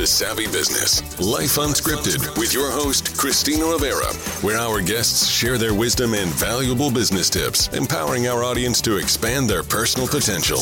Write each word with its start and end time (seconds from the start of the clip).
To 0.00 0.06
Savvy 0.06 0.46
Business, 0.46 1.02
Life 1.20 1.56
Unscripted, 1.56 2.38
with 2.38 2.54
your 2.54 2.70
host, 2.70 3.18
Christina 3.18 3.66
Rivera, 3.66 4.14
where 4.40 4.56
our 4.56 4.80
guests 4.80 5.28
share 5.28 5.58
their 5.58 5.74
wisdom 5.74 6.14
and 6.14 6.30
valuable 6.30 6.90
business 6.90 7.28
tips, 7.28 7.68
empowering 7.74 8.26
our 8.26 8.42
audience 8.42 8.80
to 8.80 8.96
expand 8.96 9.50
their 9.50 9.62
personal 9.62 10.08
potential. 10.08 10.56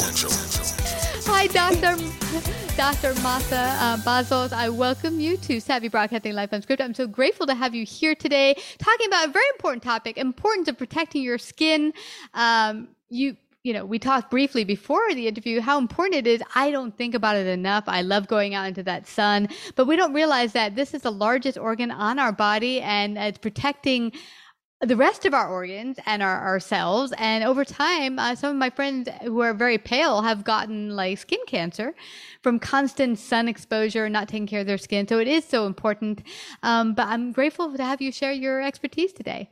Hi, 1.27 1.47
Dr. 1.47 1.95
Dr. 2.75 3.15
Masa 3.21 3.77
uh, 3.79 3.97
Pazos. 3.99 4.53
I 4.53 4.71
welcome 4.71 5.21
you 5.21 5.37
to 5.37 5.61
Savvy 5.61 5.87
Broadcasting 5.87 6.33
Life 6.33 6.51
Unscripted. 6.51 6.81
I'm 6.81 6.93
so 6.93 7.07
grateful 7.07 7.47
to 7.47 7.55
have 7.55 7.77
you 7.77 7.87
here 7.87 8.17
today, 8.17 8.57
talking 8.79 9.07
about 9.07 9.29
a 9.29 9.31
very 9.31 9.47
important 9.55 9.85
topic: 9.85 10.19
importance 10.19 10.67
of 10.67 10.77
protecting 10.77 11.23
your 11.23 11.39
skin. 11.39 11.93
Um, 12.35 12.89
you 13.09 13.37
you 13.65 13.73
know, 13.73 13.85
we 13.85 13.99
talked 13.99 14.31
briefly 14.31 14.65
before 14.65 15.13
the 15.15 15.27
interview 15.27 15.61
how 15.61 15.79
important 15.79 16.15
it 16.15 16.27
is. 16.27 16.43
I 16.55 16.71
don't 16.71 16.97
think 16.97 17.15
about 17.15 17.37
it 17.37 17.47
enough. 17.47 17.85
I 17.87 18.03
love 18.03 18.29
going 18.29 18.55
out 18.55 18.69
into 18.69 18.83
that 18.85 19.07
sun, 19.07 19.49
but 19.75 19.87
we 19.87 19.97
don't 19.97 20.15
realize 20.15 20.53
that 20.53 20.77
this 20.77 20.95
is 20.95 21.03
the 21.03 21.13
largest 21.13 21.59
organ 21.59 21.91
on 21.91 22.19
our 22.19 22.33
body 22.33 22.81
and 22.81 23.19
it's 23.19 23.39
protecting 23.39 24.13
the 24.81 24.97
rest 24.97 25.27
of 25.27 25.35
our 25.35 25.49
organs 25.49 25.99
and 26.07 26.23
our, 26.23 26.41
ourselves. 26.41 27.13
And 27.19 27.43
over 27.43 27.65
time, 27.65 28.19
uh, 28.19 28.37
some 28.37 28.51
of 28.51 28.57
my 28.57 28.71
friends 28.71 29.09
who 29.23 29.41
are 29.41 29.53
very 29.53 29.77
pale 29.77 30.23
have 30.23 30.45
gotten 30.45 30.95
like 30.95 31.19
skin 31.19 31.41
cancer 31.49 31.95
from 32.43 32.61
constant 32.61 33.19
sun 33.19 33.49
exposure, 33.49 34.05
and 34.05 34.13
not 34.13 34.29
taking 34.29 34.47
care 34.47 34.61
of 34.61 34.69
their 34.69 34.79
skin. 34.79 35.09
So 35.09 35.19
it 35.19 35.27
is 35.27 35.45
so 35.45 35.67
important. 35.67 36.23
Um, 36.63 36.95
but 36.95 37.09
I'm 37.09 37.33
grateful 37.33 37.77
to 37.77 37.85
have 37.85 38.01
you 38.01 38.13
share 38.13 38.31
your 38.31 38.63
expertise 38.63 39.13
today. 39.13 39.51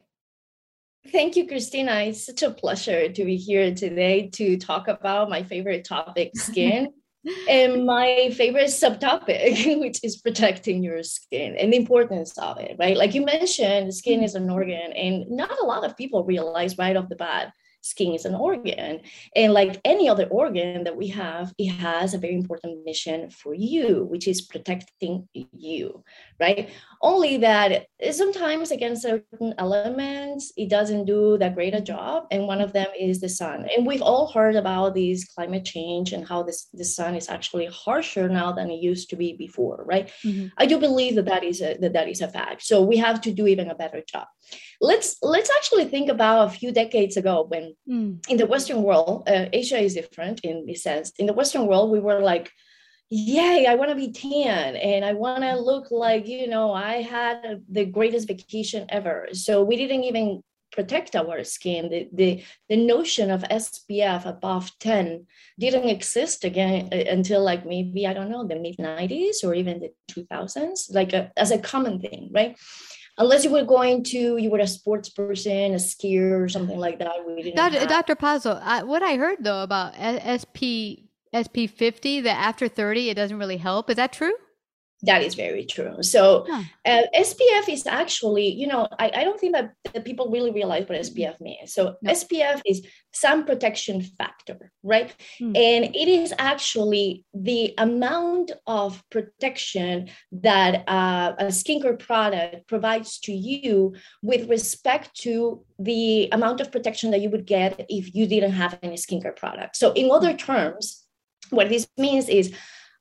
Thank 1.12 1.36
you, 1.36 1.46
Christina. 1.46 1.92
It's 2.00 2.26
such 2.26 2.42
a 2.42 2.50
pleasure 2.50 3.08
to 3.08 3.24
be 3.24 3.36
here 3.36 3.74
today 3.74 4.28
to 4.34 4.56
talk 4.56 4.88
about 4.88 5.30
my 5.30 5.42
favorite 5.42 5.84
topic, 5.84 6.32
skin, 6.34 6.92
and 7.48 7.84
my 7.84 8.32
favorite 8.36 8.68
subtopic, 8.68 9.80
which 9.80 10.02
is 10.02 10.16
protecting 10.16 10.82
your 10.82 11.02
skin 11.02 11.56
and 11.56 11.72
the 11.72 11.76
importance 11.76 12.36
of 12.38 12.58
it, 12.58 12.76
right? 12.78 12.96
Like 12.96 13.14
you 13.14 13.24
mentioned, 13.24 13.94
skin 13.94 14.18
mm-hmm. 14.18 14.24
is 14.24 14.34
an 14.34 14.50
organ, 14.50 14.92
and 14.92 15.28
not 15.30 15.50
a 15.60 15.64
lot 15.64 15.84
of 15.84 15.96
people 15.96 16.24
realize 16.24 16.78
right 16.78 16.96
off 16.96 17.08
the 17.08 17.16
bat 17.16 17.52
skin 17.86 18.14
is 18.14 18.24
an 18.24 18.34
organ. 18.34 19.00
And 19.34 19.52
like 19.52 19.80
any 19.84 20.08
other 20.08 20.26
organ 20.26 20.84
that 20.84 20.96
we 20.96 21.08
have, 21.08 21.52
it 21.58 21.68
has 21.68 22.14
a 22.14 22.18
very 22.18 22.34
important 22.34 22.84
mission 22.84 23.30
for 23.30 23.54
you, 23.54 24.04
which 24.10 24.26
is 24.26 24.42
protecting 24.42 25.28
you, 25.32 26.02
right? 26.40 26.70
Only 27.00 27.36
that 27.38 27.86
sometimes 28.10 28.70
against 28.70 29.02
certain 29.02 29.54
elements, 29.58 30.52
it 30.56 30.68
doesn't 30.68 31.04
do 31.04 31.38
that 31.38 31.54
great 31.54 31.74
a 31.74 31.80
job. 31.80 32.26
And 32.30 32.46
one 32.46 32.60
of 32.60 32.72
them 32.72 32.88
is 32.98 33.20
the 33.20 33.28
sun. 33.28 33.68
And 33.74 33.86
we've 33.86 34.02
all 34.02 34.32
heard 34.32 34.56
about 34.56 34.94
these 34.94 35.24
climate 35.24 35.64
change 35.64 36.12
and 36.12 36.26
how 36.26 36.42
this 36.42 36.68
the 36.72 36.84
sun 36.84 37.14
is 37.14 37.28
actually 37.28 37.66
harsher 37.66 38.28
now 38.28 38.52
than 38.52 38.70
it 38.70 38.82
used 38.82 39.10
to 39.10 39.16
be 39.16 39.34
before, 39.34 39.84
right? 39.86 40.08
Mm-hmm. 40.24 40.48
I 40.58 40.66
do 40.66 40.78
believe 40.78 41.14
that 41.16 41.26
that 41.26 41.44
is 41.44 41.60
a 41.60 41.76
that, 41.78 41.92
that 41.92 42.08
is 42.08 42.20
a 42.20 42.28
fact. 42.28 42.62
So 42.62 42.82
we 42.82 42.96
have 42.96 43.20
to 43.22 43.32
do 43.32 43.46
even 43.46 43.70
a 43.70 43.74
better 43.74 44.02
job. 44.06 44.26
Let's 44.80 45.16
let's 45.22 45.50
actually 45.56 45.86
think 45.86 46.08
about 46.10 46.48
a 46.48 46.50
few 46.50 46.72
decades 46.72 47.16
ago 47.16 47.46
when 47.48 47.74
mm. 47.88 48.24
in 48.28 48.36
the 48.36 48.46
Western 48.46 48.82
world, 48.82 49.28
uh, 49.28 49.46
Asia 49.52 49.78
is 49.78 49.94
different 49.94 50.40
in 50.40 50.66
this 50.66 50.82
sense. 50.82 51.12
In 51.18 51.26
the 51.26 51.32
Western 51.32 51.66
world, 51.66 51.90
we 51.90 52.00
were 52.00 52.20
like 52.20 52.50
yay, 53.08 53.66
I 53.68 53.74
want 53.76 53.90
to 53.90 53.94
be 53.94 54.12
tan 54.12 54.76
and 54.76 55.04
I 55.04 55.12
want 55.12 55.42
to 55.42 55.58
look 55.58 55.90
like, 55.90 56.26
you 56.26 56.48
know, 56.48 56.72
I 56.72 57.02
had 57.02 57.62
the 57.68 57.84
greatest 57.84 58.26
vacation 58.26 58.86
ever. 58.88 59.28
So 59.32 59.62
we 59.62 59.76
didn't 59.76 60.04
even 60.04 60.42
protect 60.72 61.14
our 61.14 61.44
skin. 61.44 61.88
The, 61.88 62.08
the, 62.12 62.44
the 62.68 62.76
notion 62.76 63.30
of 63.30 63.42
SPF 63.44 64.26
above 64.26 64.72
10 64.80 65.26
didn't 65.58 65.88
exist 65.88 66.44
again 66.44 66.88
uh, 66.92 66.96
until 66.96 67.42
like 67.42 67.64
maybe, 67.64 68.06
I 68.06 68.12
don't 68.12 68.30
know, 68.30 68.46
the 68.46 68.56
mid 68.56 68.76
90s 68.76 69.44
or 69.44 69.54
even 69.54 69.80
the 69.80 69.92
2000s, 70.10 70.92
like 70.92 71.12
a, 71.12 71.30
as 71.36 71.52
a 71.52 71.58
common 71.58 72.00
thing, 72.00 72.30
right? 72.34 72.58
Unless 73.18 73.44
you 73.44 73.50
were 73.50 73.64
going 73.64 74.02
to 74.02 74.36
you 74.36 74.50
were 74.50 74.58
a 74.58 74.66
sports 74.66 75.08
person 75.08 75.72
a 75.72 75.76
skier 75.76 76.42
or 76.42 76.48
something 76.48 76.78
like 76.78 76.98
that 76.98 77.12
dr, 77.54 77.86
dr 77.86 78.16
Pazzo, 78.16 78.60
I, 78.62 78.82
what 78.82 79.02
i 79.02 79.16
heard 79.16 79.38
though 79.42 79.62
about 79.62 79.94
sp 80.40 81.06
SP50 81.34 82.22
that 82.22 82.38
after 82.38 82.68
30 82.68 83.10
it 83.10 83.14
doesn't 83.14 83.38
really 83.38 83.58
help. 83.58 83.90
Is 83.90 83.96
that 83.96 84.12
true? 84.12 84.32
That 85.06 85.22
is 85.22 85.34
very 85.34 85.64
true. 85.64 86.02
So 86.02 86.44
huh. 86.48 86.62
uh, 86.84 87.02
SPF 87.16 87.68
is 87.68 87.86
actually, 87.86 88.48
you 88.48 88.66
know, 88.66 88.88
I, 88.98 89.10
I 89.14 89.24
don't 89.24 89.38
think 89.38 89.54
that, 89.54 89.72
that 89.92 90.04
people 90.04 90.30
really 90.30 90.50
realize 90.50 90.88
what 90.88 91.00
SPF 91.00 91.40
means. 91.40 91.72
So 91.72 91.96
no. 92.02 92.12
SPF 92.12 92.60
is 92.66 92.84
sun 93.12 93.44
protection 93.44 94.02
factor, 94.02 94.72
right? 94.82 95.14
Mm. 95.40 95.56
And 95.56 95.96
it 95.96 96.08
is 96.08 96.34
actually 96.38 97.24
the 97.32 97.72
amount 97.78 98.50
of 98.66 99.02
protection 99.10 100.10
that 100.32 100.84
uh, 100.88 101.34
a 101.38 101.46
skincare 101.46 101.98
product 101.98 102.66
provides 102.66 103.20
to 103.20 103.32
you 103.32 103.94
with 104.22 104.48
respect 104.48 105.14
to 105.22 105.64
the 105.78 106.28
amount 106.32 106.60
of 106.60 106.72
protection 106.72 107.10
that 107.12 107.20
you 107.20 107.30
would 107.30 107.46
get 107.46 107.86
if 107.88 108.14
you 108.14 108.26
didn't 108.26 108.52
have 108.52 108.78
any 108.82 108.96
skincare 108.96 109.36
product. 109.36 109.76
So 109.76 109.92
in 109.92 110.10
other 110.10 110.34
terms, 110.34 111.04
what 111.50 111.68
this 111.68 111.86
means 111.96 112.28
is 112.28 112.52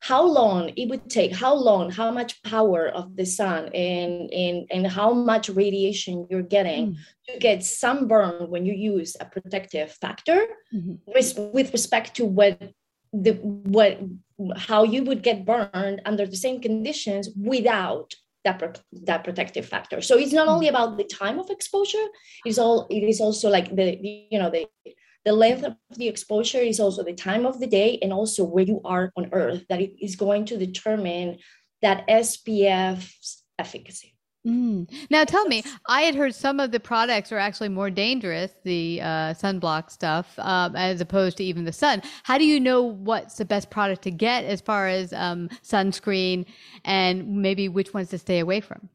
how 0.08 0.24
long 0.24 0.70
it 0.76 0.88
would 0.88 1.10
take 1.10 1.32
how 1.36 1.54
long 1.54 1.90
how 1.90 2.12
much 2.12 2.32
power 2.44 2.88
of 2.90 3.16
the 3.16 3.26
sun 3.26 3.70
and 3.74 4.32
and, 4.32 4.68
and 4.70 4.86
how 4.86 5.12
much 5.14 5.50
radiation 5.50 6.28
you're 6.30 6.50
getting 6.58 6.84
mm. 6.92 6.96
to 7.28 7.40
get 7.40 7.64
sunburn 7.64 8.48
when 8.52 8.68
you 8.68 8.74
use 8.74 9.18
a 9.20 9.26
protective 9.26 9.92
factor 9.92 10.40
mm-hmm. 10.72 10.96
with, 11.08 11.34
with 11.56 11.74
respect 11.74 12.16
to 12.16 12.24
what 12.24 12.62
the 13.14 13.34
what 13.78 13.98
how 14.56 14.84
you 14.84 15.04
would 15.04 15.24
get 15.24 15.44
burned 15.44 16.02
under 16.06 16.28
the 16.28 16.42
same 16.46 16.62
conditions 16.62 17.30
without 17.36 18.14
that, 18.44 18.80
that 19.10 19.24
protective 19.24 19.66
factor 19.66 20.02
so 20.02 20.16
it's 20.20 20.34
not 20.34 20.48
mm. 20.48 20.52
only 20.52 20.68
about 20.68 20.98
the 20.98 21.04
time 21.22 21.40
of 21.40 21.50
exposure 21.50 22.08
it's 22.46 22.60
all 22.60 22.86
it 22.92 23.04
is 23.12 23.20
also 23.20 23.50
like 23.50 23.76
the 23.76 23.98
you 24.32 24.38
know 24.38 24.52
the 24.52 24.68
the 25.26 25.34
length 25.34 25.64
of 25.64 25.76
the 25.96 26.08
exposure 26.08 26.60
is 26.60 26.80
also 26.80 27.04
the 27.04 27.14
time 27.14 27.46
of 27.46 27.60
the 27.60 27.68
day 27.68 27.98
and 28.02 28.14
also 28.14 28.44
where 28.44 28.64
you 28.64 28.80
are 28.86 29.12
on 29.18 29.30
earth 29.34 29.66
that 29.70 29.82
it 29.82 29.94
is 30.00 30.16
going 30.16 30.46
to 30.46 30.58
determine 30.58 31.38
that 31.82 32.08
SPF's 32.08 33.44
efficacy. 33.60 34.16
Mm. 34.46 34.88
Now, 35.10 35.24
tell 35.24 35.46
me, 35.48 35.64
I 35.88 36.02
had 36.02 36.14
heard 36.14 36.36
some 36.36 36.60
of 36.60 36.72
the 36.72 36.80
products 36.80 37.32
are 37.32 37.40
actually 37.40 37.70
more 37.70 37.90
dangerous, 37.90 38.52
the 38.64 39.02
uh, 39.02 39.34
sunblock 39.34 39.90
stuff, 39.90 40.38
um, 40.38 40.76
as 40.76 41.02
opposed 41.02 41.38
to 41.38 41.44
even 41.44 41.66
the 41.66 41.74
sun. 41.74 42.04
How 42.24 42.38
do 42.38 42.46
you 42.46 42.60
know 42.60 42.84
what's 42.84 43.38
the 43.38 43.46
best 43.46 43.72
product 43.72 44.04
to 44.04 44.12
get 44.12 44.46
as 44.46 44.62
far 44.62 44.88
as 44.88 45.14
um, 45.14 45.50
sunscreen 45.64 46.46
and 46.84 47.42
maybe 47.42 47.68
which 47.68 47.94
ones 47.94 48.10
to 48.10 48.20
stay 48.20 48.38
away 48.38 48.62
from? 48.62 48.88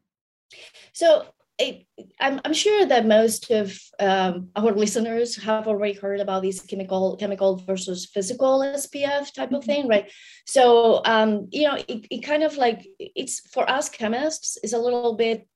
So, 0.93 1.25
I, 1.61 1.85
I'm, 2.19 2.41
I'm 2.43 2.53
sure 2.53 2.85
that 2.87 3.05
most 3.05 3.51
of 3.51 3.77
um, 3.99 4.49
our 4.55 4.71
listeners 4.71 5.35
have 5.35 5.67
already 5.67 5.93
heard 5.93 6.19
about 6.19 6.41
these 6.41 6.59
chemical 6.61 7.15
chemical 7.17 7.57
versus 7.57 8.09
physical 8.11 8.61
SPF 8.61 9.33
type 9.33 9.51
of 9.51 9.63
thing, 9.63 9.87
right? 9.87 10.11
So 10.45 11.01
um, 11.05 11.47
you 11.51 11.67
know, 11.67 11.75
it, 11.75 12.07
it 12.09 12.23
kind 12.23 12.43
of 12.43 12.57
like 12.57 12.87
it's 12.99 13.47
for 13.53 13.69
us 13.69 13.89
chemists 13.89 14.57
is 14.63 14.73
a 14.73 14.79
little 14.79 15.15
bit 15.15 15.47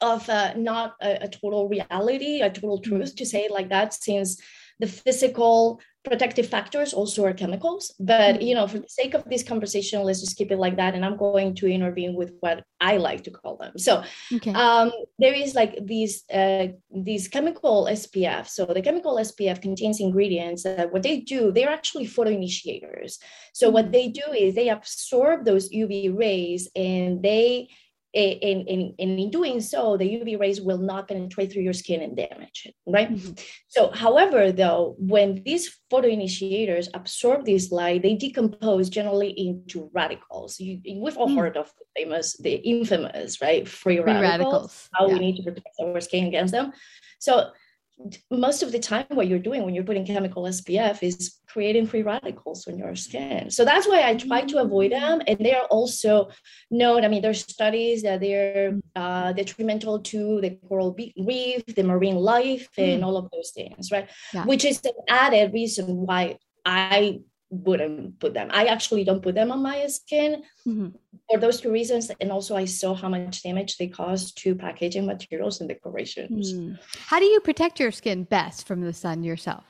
of 0.00 0.28
a, 0.28 0.54
not 0.56 0.94
a, 1.02 1.24
a 1.24 1.28
total 1.28 1.68
reality, 1.68 2.40
a 2.40 2.50
total 2.50 2.80
truth 2.80 3.16
to 3.16 3.26
say 3.26 3.44
it 3.44 3.50
like 3.50 3.70
that, 3.70 3.94
since 3.94 4.40
the 4.80 4.86
physical 4.86 5.80
protective 6.04 6.46
factors 6.46 6.92
also 6.92 7.24
are 7.24 7.32
chemicals 7.32 7.94
but 7.98 8.34
mm-hmm. 8.34 8.42
you 8.42 8.54
know 8.54 8.66
for 8.66 8.78
the 8.78 8.88
sake 8.88 9.14
of 9.14 9.24
this 9.24 9.42
conversation 9.42 10.02
let's 10.02 10.20
just 10.20 10.36
keep 10.36 10.52
it 10.52 10.58
like 10.58 10.76
that 10.76 10.94
and 10.94 11.04
i'm 11.04 11.16
going 11.16 11.54
to 11.54 11.66
intervene 11.66 12.14
with 12.14 12.32
what 12.40 12.62
i 12.78 12.98
like 12.98 13.24
to 13.24 13.30
call 13.30 13.56
them 13.56 13.72
so 13.78 14.02
okay. 14.34 14.52
um, 14.52 14.92
there 15.18 15.32
is 15.32 15.54
like 15.54 15.78
these 15.86 16.24
uh, 16.30 16.66
these 16.94 17.26
chemical 17.28 17.88
spf 17.90 18.46
so 18.46 18.66
the 18.66 18.82
chemical 18.82 19.16
spf 19.16 19.62
contains 19.62 19.98
ingredients 19.98 20.64
that 20.64 20.92
what 20.92 21.02
they 21.02 21.20
do 21.20 21.50
they're 21.50 21.70
actually 21.70 22.04
photo 22.04 22.30
initiators 22.30 23.18
so 23.54 23.66
mm-hmm. 23.66 23.74
what 23.74 23.92
they 23.92 24.08
do 24.08 24.24
is 24.36 24.54
they 24.54 24.68
absorb 24.68 25.44
those 25.46 25.70
uv 25.70 26.18
rays 26.18 26.68
and 26.76 27.22
they 27.22 27.68
and, 28.14 28.68
and, 28.68 28.94
and 28.98 29.18
in 29.18 29.30
doing 29.30 29.60
so, 29.60 29.96
the 29.96 30.04
UV 30.04 30.38
rays 30.38 30.60
will 30.60 30.78
not 30.78 31.08
penetrate 31.08 31.52
through 31.52 31.62
your 31.62 31.72
skin 31.72 32.00
and 32.00 32.16
damage 32.16 32.62
it, 32.66 32.74
right? 32.86 33.10
Mm-hmm. 33.10 33.32
So, 33.68 33.90
however, 33.90 34.52
though, 34.52 34.94
when 34.98 35.42
these 35.44 35.80
photoinitiators 35.92 36.88
absorb 36.94 37.44
this 37.44 37.72
light, 37.72 38.02
they 38.02 38.14
decompose 38.14 38.88
generally 38.88 39.30
into 39.30 39.90
radicals. 39.92 40.60
You, 40.60 40.80
we've 41.00 41.16
all 41.16 41.28
mm. 41.28 41.36
heard 41.36 41.56
of 41.56 41.72
the 41.78 41.84
famous, 41.96 42.36
the 42.36 42.54
infamous, 42.54 43.40
right? 43.42 43.66
Free, 43.66 43.96
Free 43.96 44.04
radicals, 44.04 44.30
radicals, 44.30 44.88
how 44.94 45.08
yeah. 45.08 45.14
we 45.14 45.18
need 45.18 45.36
to 45.36 45.42
protect 45.42 45.68
our 45.80 46.00
skin 46.00 46.26
against 46.26 46.52
them. 46.52 46.72
So, 47.18 47.50
most 48.30 48.62
of 48.62 48.72
the 48.72 48.78
time 48.78 49.06
what 49.10 49.28
you're 49.28 49.38
doing 49.38 49.64
when 49.64 49.74
you're 49.74 49.84
putting 49.84 50.04
chemical 50.04 50.42
spf 50.44 51.02
is 51.02 51.38
creating 51.48 51.86
free 51.86 52.02
radicals 52.02 52.66
on 52.66 52.76
your 52.76 52.94
skin 52.96 53.48
so 53.50 53.64
that's 53.64 53.86
why 53.86 54.02
i 54.02 54.14
try 54.16 54.40
to 54.40 54.58
avoid 54.58 54.90
them 54.90 55.22
and 55.28 55.38
they 55.38 55.54
are 55.54 55.66
also 55.66 56.28
known 56.70 57.04
i 57.04 57.08
mean 57.08 57.22
there's 57.22 57.40
studies 57.40 58.02
that 58.02 58.20
they're 58.20 58.72
uh, 58.96 59.32
detrimental 59.32 60.00
to 60.00 60.40
the 60.40 60.50
coral 60.68 60.94
reef 61.26 61.64
the 61.66 61.82
marine 61.82 62.16
life 62.16 62.68
and 62.76 63.02
mm. 63.02 63.06
all 63.06 63.16
of 63.16 63.30
those 63.30 63.50
things 63.50 63.92
right 63.92 64.08
yeah. 64.32 64.44
which 64.44 64.64
is 64.64 64.80
an 64.84 64.92
added 65.08 65.52
reason 65.52 65.86
why 66.06 66.36
i 66.66 67.20
wouldn't 67.62 68.18
put 68.20 68.34
them. 68.34 68.48
I 68.52 68.66
actually 68.66 69.04
don't 69.04 69.22
put 69.22 69.34
them 69.34 69.50
on 69.50 69.62
my 69.62 69.86
skin 69.86 70.42
mm-hmm. 70.66 70.88
for 71.30 71.38
those 71.38 71.60
two 71.60 71.70
reasons. 71.70 72.10
And 72.20 72.30
also, 72.30 72.56
I 72.56 72.64
saw 72.64 72.94
how 72.94 73.08
much 73.08 73.42
damage 73.42 73.76
they 73.76 73.88
cause 73.88 74.32
to 74.32 74.54
packaging 74.54 75.06
materials 75.06 75.60
and 75.60 75.68
decorations. 75.68 76.54
Mm. 76.54 76.78
How 77.06 77.18
do 77.18 77.26
you 77.26 77.40
protect 77.40 77.80
your 77.80 77.92
skin 77.92 78.24
best 78.24 78.66
from 78.66 78.80
the 78.80 78.92
sun 78.92 79.22
yourself? 79.22 79.64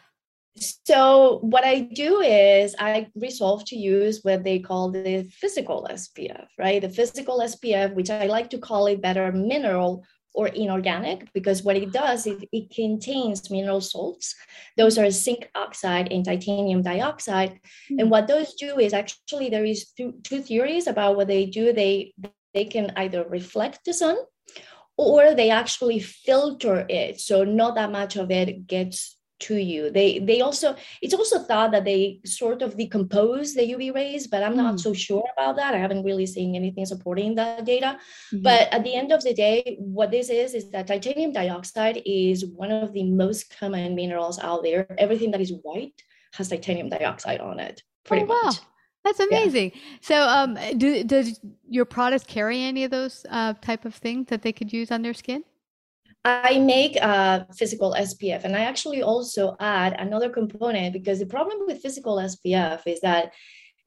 So, 0.56 1.40
what 1.42 1.64
I 1.64 1.80
do 1.80 2.20
is 2.20 2.76
I 2.78 3.08
resolve 3.16 3.64
to 3.66 3.76
use 3.76 4.20
what 4.22 4.44
they 4.44 4.60
call 4.60 4.90
the 4.90 5.28
physical 5.32 5.88
SPF, 5.90 6.46
right? 6.58 6.80
The 6.80 6.88
physical 6.88 7.40
SPF, 7.40 7.94
which 7.94 8.08
I 8.10 8.26
like 8.26 8.50
to 8.50 8.58
call 8.58 8.86
it 8.86 9.02
better 9.02 9.32
mineral 9.32 10.04
or 10.34 10.48
inorganic 10.48 11.32
because 11.32 11.62
what 11.62 11.76
it 11.76 11.92
does 11.92 12.26
is 12.26 12.42
it 12.52 12.74
contains 12.74 13.50
mineral 13.50 13.80
salts. 13.80 14.34
Those 14.76 14.98
are 14.98 15.10
zinc 15.10 15.48
oxide 15.54 16.12
and 16.12 16.24
titanium 16.24 16.82
dioxide. 16.82 17.52
Mm-hmm. 17.52 18.00
And 18.00 18.10
what 18.10 18.26
those 18.26 18.54
do 18.54 18.78
is 18.78 18.92
actually 18.92 19.48
there 19.48 19.64
is 19.64 19.90
two, 19.96 20.14
two 20.24 20.42
theories 20.42 20.86
about 20.88 21.16
what 21.16 21.28
they 21.28 21.46
do. 21.46 21.72
They 21.72 22.12
they 22.52 22.64
can 22.64 22.92
either 22.96 23.24
reflect 23.24 23.84
the 23.84 23.92
sun 23.92 24.16
or 24.96 25.34
they 25.34 25.50
actually 25.50 25.98
filter 25.98 26.86
it 26.88 27.20
so 27.20 27.42
not 27.42 27.74
that 27.74 27.90
much 27.90 28.14
of 28.14 28.30
it 28.30 28.66
gets 28.66 29.16
to 29.44 29.56
you. 29.56 29.90
They 29.90 30.18
they 30.18 30.40
also 30.40 30.74
it's 31.02 31.14
also 31.14 31.38
thought 31.44 31.70
that 31.72 31.84
they 31.84 32.20
sort 32.24 32.62
of 32.62 32.76
decompose 32.76 33.54
the 33.54 33.62
UV 33.62 33.94
rays, 33.94 34.26
but 34.26 34.42
I'm 34.42 34.56
not 34.56 34.74
mm. 34.74 34.80
so 34.80 34.92
sure 34.92 35.24
about 35.36 35.56
that. 35.56 35.74
I 35.74 35.78
haven't 35.78 36.04
really 36.04 36.26
seen 36.26 36.54
anything 36.54 36.86
supporting 36.86 37.34
that 37.36 37.64
data. 37.64 37.98
Mm-hmm. 38.32 38.42
But 38.42 38.72
at 38.72 38.84
the 38.84 38.94
end 38.94 39.12
of 39.12 39.22
the 39.22 39.34
day, 39.34 39.76
what 39.78 40.10
this 40.10 40.30
is 40.30 40.54
is 40.54 40.70
that 40.70 40.86
titanium 40.86 41.32
dioxide 41.32 42.02
is 42.06 42.46
one 42.46 42.70
of 42.70 42.92
the 42.92 43.04
most 43.04 43.58
common 43.58 43.94
minerals 43.94 44.38
out 44.38 44.62
there. 44.62 44.86
Everything 44.98 45.30
that 45.32 45.40
is 45.40 45.52
white 45.62 46.02
has 46.34 46.48
titanium 46.48 46.88
dioxide 46.88 47.40
on 47.40 47.60
it, 47.60 47.82
pretty 48.04 48.24
oh, 48.24 48.28
wow. 48.28 48.40
much. 48.44 48.56
That's 49.04 49.20
amazing. 49.20 49.72
Yeah. 49.74 49.80
So, 50.00 50.16
um, 50.22 50.58
do 50.78 51.04
does 51.04 51.38
your 51.68 51.84
products 51.84 52.24
carry 52.24 52.62
any 52.62 52.84
of 52.84 52.90
those 52.90 53.26
uh, 53.28 53.52
type 53.60 53.84
of 53.84 53.94
things 53.94 54.28
that 54.28 54.40
they 54.40 54.52
could 54.52 54.72
use 54.72 54.90
on 54.90 55.02
their 55.02 55.12
skin? 55.12 55.44
I 56.24 56.58
make 56.58 56.96
a 56.96 57.46
physical 57.54 57.94
SPF 57.98 58.44
and 58.44 58.56
I 58.56 58.60
actually 58.60 59.02
also 59.02 59.56
add 59.60 59.94
another 59.98 60.30
component 60.30 60.94
because 60.94 61.18
the 61.18 61.26
problem 61.26 61.66
with 61.66 61.82
physical 61.82 62.16
SPF 62.16 62.86
is 62.86 63.00
that 63.00 63.32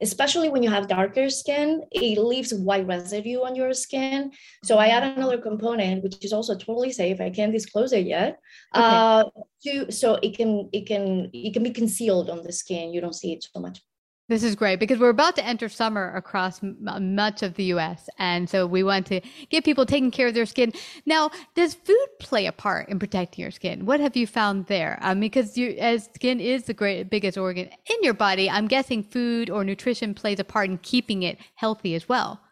especially 0.00 0.48
when 0.48 0.62
you 0.62 0.70
have 0.70 0.86
darker 0.86 1.28
skin, 1.28 1.82
it 1.90 2.18
leaves 2.18 2.54
white 2.54 2.86
residue 2.86 3.40
on 3.40 3.56
your 3.56 3.74
skin. 3.74 4.30
So 4.62 4.78
I 4.78 4.88
add 4.88 5.02
another 5.02 5.38
component, 5.38 6.04
which 6.04 6.24
is 6.24 6.32
also 6.32 6.54
totally 6.54 6.92
safe. 6.92 7.20
I 7.20 7.30
can't 7.30 7.52
disclose 7.52 7.92
it 7.92 8.06
yet. 8.06 8.38
Okay. 8.74 8.84
Uh, 8.84 9.24
to 9.64 9.90
so 9.90 10.14
it 10.22 10.36
can 10.36 10.68
it 10.72 10.86
can 10.86 11.30
it 11.32 11.52
can 11.52 11.64
be 11.64 11.70
concealed 11.70 12.30
on 12.30 12.44
the 12.44 12.52
skin. 12.52 12.92
You 12.92 13.00
don't 13.00 13.14
see 13.14 13.32
it 13.32 13.48
so 13.52 13.60
much. 13.60 13.80
This 14.28 14.42
is 14.42 14.54
great 14.54 14.78
because 14.78 14.98
we're 14.98 15.08
about 15.08 15.36
to 15.36 15.44
enter 15.44 15.70
summer 15.70 16.14
across 16.14 16.62
m- 16.62 16.76
much 17.14 17.42
of 17.42 17.54
the 17.54 17.64
US. 17.64 18.10
And 18.18 18.48
so 18.48 18.66
we 18.66 18.82
want 18.82 19.06
to 19.06 19.22
get 19.48 19.64
people 19.64 19.86
taking 19.86 20.10
care 20.10 20.28
of 20.28 20.34
their 20.34 20.44
skin. 20.44 20.72
Now, 21.06 21.30
does 21.54 21.72
food 21.72 22.06
play 22.20 22.44
a 22.44 22.52
part 22.52 22.90
in 22.90 22.98
protecting 22.98 23.40
your 23.40 23.50
skin? 23.50 23.86
What 23.86 24.00
have 24.00 24.16
you 24.16 24.26
found 24.26 24.66
there? 24.66 24.98
Um, 25.00 25.20
because 25.20 25.56
you, 25.56 25.70
as 25.78 26.10
skin 26.14 26.40
is 26.40 26.64
the 26.64 26.74
great, 26.74 27.08
biggest 27.08 27.38
organ 27.38 27.70
in 27.86 28.02
your 28.02 28.12
body, 28.12 28.50
I'm 28.50 28.68
guessing 28.68 29.02
food 29.02 29.48
or 29.48 29.64
nutrition 29.64 30.12
plays 30.12 30.38
a 30.38 30.44
part 30.44 30.68
in 30.68 30.76
keeping 30.78 31.22
it 31.22 31.38
healthy 31.54 31.94
as 31.94 32.06
well. 32.06 32.42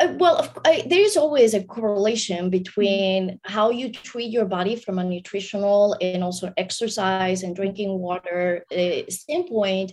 Uh, 0.00 0.14
well, 0.18 0.52
I, 0.64 0.84
there 0.88 1.00
is 1.00 1.16
always 1.16 1.54
a 1.54 1.62
correlation 1.62 2.50
between 2.50 3.38
how 3.44 3.70
you 3.70 3.92
treat 3.92 4.32
your 4.32 4.44
body 4.44 4.74
from 4.74 4.98
a 4.98 5.04
nutritional 5.04 5.96
and 6.00 6.24
also 6.24 6.52
exercise 6.56 7.44
and 7.44 7.54
drinking 7.54 8.00
water 8.00 8.64
uh, 8.76 9.02
standpoint 9.08 9.92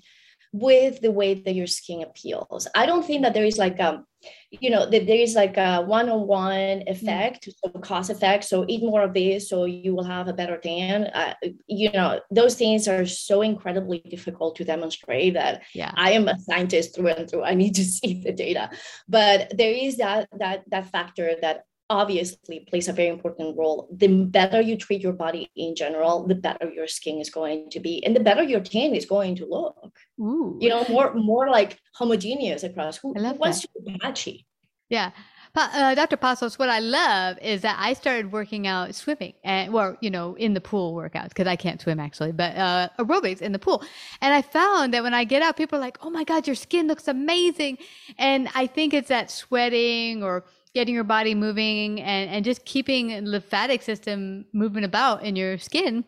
with 0.54 1.02
the 1.02 1.12
way 1.12 1.34
that 1.34 1.56
your 1.56 1.68
skin 1.68 2.04
appeals. 2.04 2.68
I 2.76 2.86
don't 2.86 3.04
think 3.06 3.24
that 3.24 3.34
there 3.34 3.44
is 3.44 3.58
like 3.58 3.80
a 3.80 4.06
you 4.52 4.70
know 4.70 4.90
that 4.90 5.06
there 5.06 5.18
is 5.18 5.36
like 5.36 5.58
a 5.58 5.82
one-on-one 5.82 6.84
effect 6.88 7.50
so 7.58 7.70
cause 7.82 8.10
effect. 8.10 8.46
So 8.46 8.64
eat 8.70 8.82
more 8.82 9.02
of 9.02 9.14
this 9.14 9.50
so 9.50 9.66
you 9.66 9.94
will 9.96 10.04
have 10.06 10.28
a 10.30 10.34
better 10.34 10.58
tan. 10.58 11.06
Uh, 11.08 11.34
you 11.68 11.92
know 11.92 12.22
those 12.32 12.56
things 12.56 12.88
are 12.88 13.06
so 13.06 13.42
incredibly 13.42 14.00
difficult 14.10 14.56
to 14.58 14.64
demonstrate 14.64 15.34
that 15.34 15.64
Yeah. 15.74 15.92
i 15.98 16.12
am 16.12 16.28
a 16.30 16.40
scientist 16.40 16.96
through 16.96 17.08
and 17.10 17.30
through. 17.30 17.44
I 17.44 17.56
need 17.56 17.76
to 17.76 17.84
see 17.98 18.22
the 18.22 18.32
data. 18.32 18.70
But 19.10 19.52
there 19.58 19.74
is 19.74 19.98
that 19.98 20.30
that 20.40 20.64
that 20.70 20.86
factor 20.92 21.36
that 21.42 21.66
obviously 21.94 22.66
plays 22.70 22.88
a 22.88 22.94
very 22.94 23.10
important 23.10 23.58
role 23.58 23.88
the 23.92 24.08
better 24.08 24.60
you 24.62 24.76
treat 24.78 25.02
your 25.02 25.14
body 25.14 25.50
in 25.56 25.76
general 25.76 26.28
the 26.28 26.36
better 26.36 26.70
your 26.70 26.88
skin 26.88 27.20
is 27.20 27.30
going 27.30 27.70
to 27.70 27.80
be 27.80 28.04
and 28.06 28.16
the 28.16 28.26
better 28.30 28.44
your 28.44 28.62
tan 28.62 28.94
is 28.94 29.06
going 29.06 29.36
to 29.36 29.46
look 29.46 29.94
Ooh. 30.20 30.58
you 30.60 30.70
know 30.70 30.84
more 30.90 31.14
more 31.14 31.50
like 31.50 31.80
homogeneous 31.94 32.64
across 32.64 32.98
who, 32.98 33.14
I 33.16 33.20
who 33.20 33.26
love 33.28 33.38
wants 33.38 33.62
to 33.62 33.70
be 33.86 33.98
patchy 34.00 34.46
Yeah. 34.90 35.12
Uh, 35.56 35.94
Dr. 35.94 36.18
Pazos, 36.18 36.58
what 36.58 36.70
I 36.70 36.80
love 36.80 37.38
is 37.40 37.62
that 37.62 37.78
I 37.80 37.94
started 37.94 38.32
working 38.32 38.66
out 38.66 38.96
swimming 38.96 39.34
and, 39.44 39.72
well, 39.72 39.96
you 40.02 40.10
know, 40.10 40.34
in 40.36 40.56
the 40.56 40.62
pool 40.62 40.96
workouts 40.96 41.30
because 41.30 41.46
I 41.46 41.56
can't 41.56 41.80
swim 41.80 42.00
actually, 42.00 42.32
but 42.32 42.56
uh, 42.58 42.90
aerobics 42.98 43.40
in 43.40 43.52
the 43.52 43.60
pool. 43.60 43.84
And 44.20 44.34
I 44.34 44.42
found 44.42 44.96
that 44.96 45.04
when 45.04 45.14
I 45.14 45.26
get 45.26 45.44
out, 45.44 45.56
people 45.56 45.78
are 45.78 45.82
like, 45.82 46.00
oh 46.02 46.10
my 46.10 46.24
God, 46.24 46.48
your 46.48 46.56
skin 46.56 46.88
looks 46.88 47.08
amazing. 47.08 47.78
And 48.18 48.50
I 48.56 48.66
think 48.66 48.96
it's 48.96 49.10
that 49.10 49.30
sweating 49.30 50.24
or 50.24 50.44
getting 50.74 50.96
your 50.96 51.04
body 51.04 51.36
moving 51.36 52.02
and, 52.02 52.30
and 52.30 52.44
just 52.44 52.66
keeping 52.66 53.26
lymphatic 53.26 53.82
system 53.82 54.46
moving 54.54 54.84
about 54.84 55.24
in 55.24 55.36
your 55.36 55.58
skin 55.58 56.04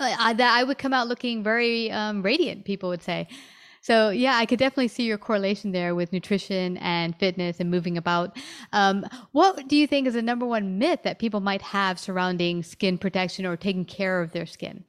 I, 0.00 0.32
that 0.34 0.56
I 0.56 0.64
would 0.64 0.78
come 0.78 0.92
out 0.92 1.08
looking 1.08 1.42
very 1.42 1.90
um, 1.90 2.22
radiant, 2.22 2.64
people 2.64 2.88
would 2.88 3.02
say. 3.02 3.28
So 3.80 4.10
yeah, 4.10 4.36
I 4.36 4.46
could 4.46 4.60
definitely 4.60 4.88
see 4.88 5.04
your 5.04 5.18
correlation 5.18 5.72
there 5.72 5.94
with 5.94 6.12
nutrition 6.12 6.76
and 6.78 7.16
fitness 7.16 7.58
and 7.58 7.70
moving 7.70 7.98
about. 7.98 8.36
Um, 8.72 9.04
what 9.32 9.66
do 9.66 9.76
you 9.76 9.88
think 9.88 10.06
is 10.06 10.14
the 10.14 10.22
number 10.22 10.46
one 10.46 10.78
myth 10.78 11.00
that 11.02 11.18
people 11.18 11.40
might 11.40 11.62
have 11.62 11.98
surrounding 11.98 12.62
skin 12.62 12.96
protection 12.96 13.44
or 13.44 13.56
taking 13.56 13.84
care 13.84 14.22
of 14.22 14.30
their 14.32 14.46
skin? 14.46 14.84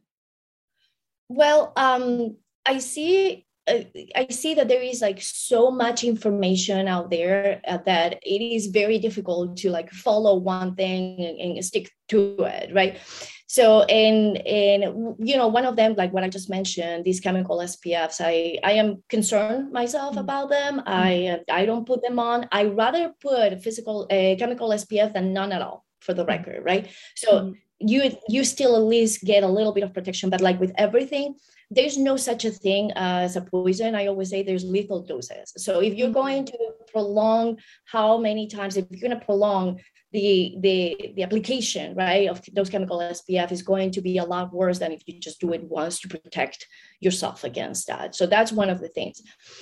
Well, 1.27 1.73
um, 1.75 2.37
I 2.65 2.77
see. 2.77 3.47
Uh, 3.65 3.83
I 4.15 4.27
see 4.29 4.55
that 4.55 4.67
there 4.67 4.81
is 4.81 5.01
like 5.01 5.21
so 5.21 5.71
much 5.71 6.03
information 6.03 6.87
out 6.87 7.09
there 7.09 7.61
uh, 7.65 7.77
that 7.85 8.19
it 8.21 8.41
is 8.41 8.67
very 8.67 8.99
difficult 8.99 9.55
to 9.57 9.69
like 9.69 9.89
follow 9.91 10.35
one 10.35 10.75
thing 10.75 11.15
and, 11.19 11.39
and 11.39 11.65
stick 11.65 11.89
to 12.09 12.35
it, 12.43 12.73
right? 12.73 12.99
So, 13.47 13.83
and 13.83 14.35
and 14.47 15.15
you 15.19 15.37
know, 15.37 15.47
one 15.47 15.65
of 15.65 15.75
them, 15.75 15.93
like 15.95 16.11
what 16.11 16.23
I 16.23 16.29
just 16.29 16.49
mentioned, 16.49 17.05
these 17.05 17.19
chemical 17.19 17.59
SPFs, 17.59 18.19
I 18.19 18.57
I 18.63 18.73
am 18.73 19.03
concerned 19.09 19.71
myself 19.71 20.17
about 20.17 20.49
them. 20.49 20.81
I 20.87 21.27
uh, 21.27 21.53
I 21.53 21.65
don't 21.65 21.85
put 21.85 22.01
them 22.01 22.17
on. 22.17 22.47
I 22.51 22.65
rather 22.65 23.13
put 23.21 23.61
physical 23.61 24.07
uh, 24.09 24.35
chemical 24.39 24.69
SPF 24.69 25.13
than 25.13 25.33
none 25.33 25.51
at 25.51 25.61
all, 25.61 25.85
for 26.01 26.15
the 26.15 26.25
record, 26.25 26.65
right? 26.65 26.89
So 27.15 27.53
you 27.79 28.17
you 28.27 28.43
still 28.43 28.75
at 28.75 28.83
least 28.83 29.23
get 29.23 29.43
a 29.43 29.47
little 29.47 29.73
bit 29.73 29.83
of 29.83 29.93
protection, 29.93 30.29
but 30.29 30.41
like 30.41 30.59
with 30.59 30.73
everything, 30.75 31.35
there's 31.75 31.97
no 31.97 32.17
such 32.17 32.45
a 32.45 32.51
thing 32.51 32.91
as 32.95 33.35
a 33.35 33.41
poison. 33.41 33.95
I 33.95 34.07
always 34.07 34.29
say 34.29 34.43
there's 34.43 34.63
lethal 34.63 35.01
doses. 35.01 35.53
So 35.57 35.81
if 35.81 35.93
you're 35.95 36.11
going 36.11 36.45
to 36.45 36.57
prolong 36.91 37.57
how 37.85 38.17
many 38.17 38.47
times, 38.47 38.77
if 38.77 38.85
you're 38.89 39.07
going 39.07 39.19
to 39.19 39.25
prolong 39.25 39.79
the 40.11 40.55
the 40.59 41.13
the 41.15 41.23
application 41.23 41.95
right 41.95 42.29
of 42.29 42.39
those 42.53 42.69
chemical 42.69 42.99
SPF 42.99 43.51
is 43.51 43.63
going 43.63 43.89
to 43.91 44.01
be 44.01 44.19
a 44.19 44.23
lot 44.23 44.53
worse 44.53 44.77
than 44.77 44.91
if 44.91 45.01
you 45.07 45.19
just 45.19 45.41
do 45.41 45.51
it 45.53 45.63
once 45.63 45.99
to 45.99 46.07
protect 46.07 46.67
yourself 46.99 47.43
against 47.43 47.87
that. 47.87 48.15
So 48.15 48.27
that's 48.27 48.51
one 48.51 48.69
of 48.69 48.79
the 48.79 48.89
things. 48.89 49.21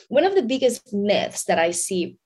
One 0.10 0.26
of 0.26 0.36
the 0.36 0.44
biggest 0.44 0.94
myths 0.94 1.46
that 1.46 1.58
I 1.58 1.72
see 1.72 2.18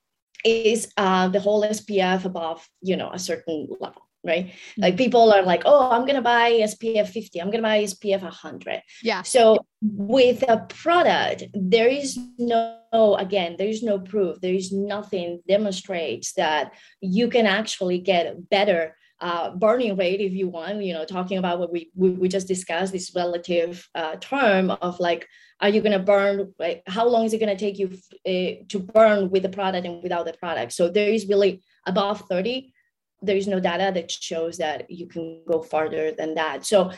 is 0.44 0.92
uh, 0.98 1.28
the 1.28 1.40
whole 1.40 1.64
SPF 1.64 2.26
above 2.26 2.68
you 2.82 2.98
know 2.98 3.12
a 3.12 3.20
certain 3.20 3.68
level 3.80 4.05
right? 4.26 4.54
Like 4.78 4.98
people 4.98 5.32
are 5.32 5.44
like, 5.44 5.64
oh, 5.66 5.90
I'm 5.92 6.06
gonna 6.06 6.22
buy 6.22 6.52
SPF 6.52 7.08
50, 7.10 7.42
I'm 7.42 7.52
gonna 7.52 7.64
buy 7.64 7.84
SPF 7.84 8.22
100. 8.22 8.82
Yeah. 9.04 9.22
So 9.22 9.66
with 9.82 10.44
a 10.50 10.66
product, 10.68 11.44
there 11.54 11.88
is 11.88 12.18
no, 12.38 13.16
again, 13.18 13.56
there 13.58 13.68
is 13.68 13.84
no 13.84 14.00
proof, 14.00 14.42
there 14.42 14.54
is 14.54 14.72
nothing 14.72 15.42
demonstrates 15.48 16.34
that 16.34 16.74
you 17.02 17.30
can 17.30 17.46
actually 17.46 18.00
get 18.00 18.50
better 18.50 18.96
uh, 19.22 19.52
burning 19.56 19.96
rate 19.96 20.20
if 20.20 20.34
you 20.34 20.50
want, 20.50 20.84
you 20.84 20.94
know, 20.94 21.06
talking 21.06 21.38
about 21.38 21.60
what 21.60 21.72
we, 21.72 21.90
we, 21.96 22.10
we 22.10 22.28
just 22.28 22.48
discussed, 22.48 22.92
this 22.92 23.14
relative 23.16 23.88
uh, 23.96 24.16
term 24.18 24.70
of 24.70 25.00
like, 25.00 25.28
are 25.62 25.70
you 25.70 25.80
going 25.80 25.94
to 25.94 26.00
burn, 26.00 26.54
like, 26.60 26.84
how 26.88 27.08
long 27.08 27.24
is 27.24 27.34
it 27.34 27.40
going 27.40 27.56
to 27.56 27.58
take 27.58 27.80
you 27.80 27.88
uh, 28.28 28.64
to 28.68 28.80
burn 28.80 29.30
with 29.30 29.44
the 29.44 29.50
product 29.50 29.88
and 29.88 30.04
without 30.04 30.26
the 30.26 30.34
product? 30.34 30.74
So 30.74 30.90
there 30.90 31.10
is 31.10 31.28
really 31.28 31.64
above 31.88 32.24
30, 32.30 32.74
there 33.22 33.38
is 33.38 33.48
no 33.48 33.60
data 33.60 33.92
that 33.94 34.12
shows 34.12 34.58
that 34.58 34.90
you 34.90 35.08
can 35.08 35.42
go 35.48 35.62
farther 35.62 36.12
than 36.12 36.36
that. 36.36 36.66
So 36.66 36.92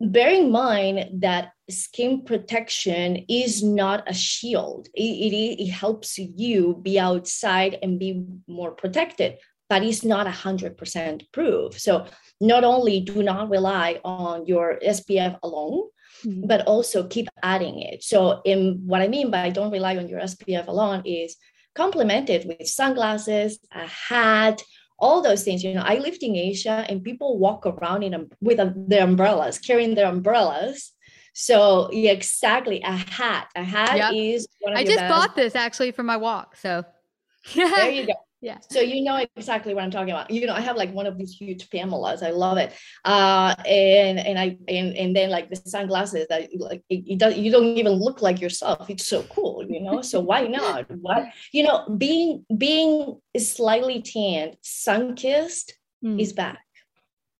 bear 0.00 0.30
in 0.30 0.50
mind 0.50 1.22
that 1.22 1.52
skin 1.70 2.24
protection 2.24 3.24
is 3.28 3.62
not 3.62 4.02
a 4.08 4.14
shield. 4.14 4.88
It, 4.94 5.02
it, 5.02 5.62
it 5.62 5.70
helps 5.70 6.18
you 6.18 6.78
be 6.82 6.98
outside 6.98 7.78
and 7.82 7.98
be 7.98 8.24
more 8.46 8.72
protected, 8.72 9.38
but 9.68 9.82
it's 9.82 10.04
not 10.04 10.26
100% 10.26 11.32
proof. 11.32 11.78
So 11.78 12.06
not 12.40 12.64
only 12.64 13.00
do 13.00 13.22
not 13.22 13.48
rely 13.48 14.00
on 14.04 14.46
your 14.46 14.78
SPF 14.84 15.38
alone, 15.42 15.88
Mhm. 16.26 16.46
but 16.46 16.66
also 16.66 17.06
keep 17.08 17.28
adding 17.42 17.80
it. 17.80 18.04
So 18.04 18.42
in 18.44 18.82
what 18.86 19.00
I 19.00 19.08
mean 19.08 19.30
by 19.30 19.50
don't 19.50 19.72
rely 19.72 19.96
on 19.96 20.08
your 20.08 20.20
SPF 20.20 20.68
alone 20.68 21.02
is 21.04 21.36
complement 21.74 22.28
it 22.30 22.46
with 22.46 22.68
sunglasses, 22.68 23.58
a 23.72 23.86
hat, 23.86 24.62
all 25.02 25.20
those 25.20 25.42
things. 25.44 25.62
You 25.62 25.74
know, 25.74 25.82
I 25.84 25.96
lived 25.98 26.22
in 26.22 26.34
Asia 26.36 26.86
and 26.88 27.02
people 27.04 27.38
walk 27.38 27.66
around 27.66 28.04
in 28.04 28.30
with 28.40 28.58
their 28.88 29.04
umbrellas, 29.04 29.58
carrying 29.58 29.94
their 29.94 30.06
umbrellas. 30.08 30.92
So 31.34 31.90
yeah, 31.92 32.12
exactly 32.12 32.80
a 32.82 32.92
hat. 32.96 33.48
A 33.56 33.64
hat 33.64 33.96
Yep. 33.96 34.12
is 34.14 34.48
one 34.60 34.72
of 34.74 34.78
I 34.78 34.84
just 34.84 34.96
best- 34.98 35.10
bought 35.14 35.36
this 35.36 35.54
actually 35.54 35.90
for 35.92 36.02
my 36.04 36.16
walk. 36.16 36.56
So 36.56 36.84
There 37.54 37.90
you 37.90 38.06
go. 38.06 38.14
Yeah. 38.42 38.58
So 38.70 38.80
you 38.80 39.04
know 39.04 39.24
exactly 39.36 39.72
what 39.72 39.84
I'm 39.84 39.90
talking 39.90 40.10
about. 40.10 40.30
You 40.30 40.46
know, 40.46 40.52
I 40.52 40.60
have 40.60 40.76
like 40.76 40.92
one 40.92 41.06
of 41.06 41.16
these 41.16 41.32
huge 41.32 41.70
Pamelas. 41.70 42.22
I 42.22 42.30
love 42.30 42.58
it. 42.58 42.74
Uh, 43.04 43.54
and 43.64 44.18
and 44.18 44.38
I 44.38 44.58
and 44.68 44.96
and 44.96 45.16
then 45.16 45.30
like 45.30 45.48
the 45.48 45.56
sunglasses 45.56 46.26
that 46.28 46.50
like 46.58 46.82
it, 46.90 47.04
it 47.06 47.18
does, 47.18 47.38
you 47.38 47.50
don't 47.50 47.78
even 47.78 47.92
look 47.92 48.20
like 48.20 48.40
yourself. 48.40 48.90
It's 48.90 49.06
so 49.06 49.22
cool, 49.22 49.64
you 49.66 49.80
know. 49.80 50.02
So 50.02 50.20
why 50.20 50.48
not? 50.48 50.90
What 50.90 51.28
you 51.52 51.62
know, 51.62 51.88
being 51.96 52.44
being 52.58 53.20
slightly 53.38 54.02
tanned, 54.02 54.56
sun 54.60 55.14
kissed 55.14 55.74
Mm. 56.04 56.20
is 56.20 56.32
back. 56.32 56.58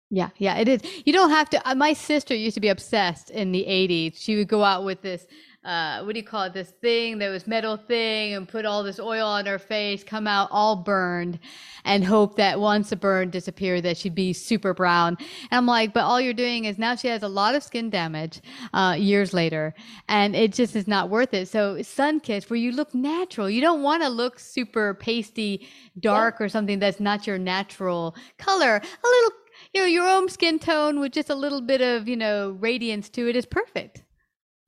Yeah, 0.09 0.29
yeah, 0.37 0.59
it 0.59 0.69
is. 0.69 0.83
You 1.05 1.13
don't 1.13 1.31
have 1.31 1.49
to. 1.51 1.69
Uh, 1.69 1.75
my 1.75 1.95
sister 1.95 2.35
used 2.35 2.55
to 2.55 2.61
be 2.61 2.69
obsessed 2.69 3.31
in 3.31 3.51
the 3.51 3.65
80s. 3.67 4.15
She 4.23 4.37
would 4.37 4.47
go 4.47 4.63
out 4.63 4.85
with 4.85 5.01
this, 5.03 5.27
uh, 5.65 6.03
what 6.03 6.15
do 6.15 6.19
you 6.19 6.25
call 6.25 6.45
it? 6.45 6.53
This 6.53 6.71
thing 6.81 7.19
that 7.19 7.29
was 7.29 7.47
metal 7.47 7.77
thing 7.77 8.35
and 8.35 8.49
put 8.49 8.67
all 8.67 8.83
this 8.83 8.99
oil 8.99 9.27
on 9.27 9.47
her 9.47 9.59
face, 9.59 10.03
come 10.03 10.27
out 10.27 10.49
all 10.51 10.75
burned 10.75 11.39
and 11.85 12.05
hope 12.05 12.37
that 12.37 12.59
once 12.59 12.91
the 12.91 12.97
burn 12.97 13.31
disappeared 13.31 13.85
that 13.85 13.97
she'd 13.97 14.15
be 14.15 14.33
super 14.33 14.75
brown. 14.75 15.17
And 15.19 15.59
I'm 15.59 15.67
like, 15.67 15.93
but 15.93 16.03
all 16.03 16.21
you're 16.21 16.33
doing 16.33 16.65
is 16.65 16.79
now 16.79 16.97
she 16.97 17.09
has 17.09 17.23
a 17.23 17.29
lot 17.29 17.55
of 17.55 17.63
skin 17.63 17.91
damage, 17.91 18.41
uh, 18.73 18.97
years 18.99 19.33
later 19.33 19.75
and 20.09 20.35
it 20.35 20.53
just 20.53 20.75
is 20.75 20.89
not 20.89 21.11
worth 21.11 21.33
it. 21.33 21.49
So 21.49 21.81
sun 21.83 22.19
kiss 22.19 22.51
where 22.51 22.59
you 22.59 22.73
look 22.73 22.93
natural. 22.95 23.49
You 23.49 23.61
don't 23.61 23.83
want 23.83 24.03
to 24.03 24.09
look 24.09 24.41
super 24.41 24.95
pasty, 24.95 25.69
dark 26.01 26.41
or 26.41 26.49
something 26.49 26.81
that's 26.81 27.01
not 27.01 27.27
your 27.27 27.39
natural 27.39 28.17
color. 28.39 28.77
A 28.77 29.09
little 29.09 29.31
you 29.75 29.81
know, 29.81 29.87
your 29.87 30.09
own 30.09 30.29
skin 30.29 30.59
tone 30.59 30.99
with 31.01 31.13
just 31.13 31.31
a 31.31 31.35
little 31.35 31.61
bit 31.61 31.81
of, 31.81 32.09
you 32.09 32.17
know, 32.17 32.51
radiance 32.61 33.09
to 33.11 33.29
it 33.29 33.37
is 33.37 33.47
perfect. 33.47 34.03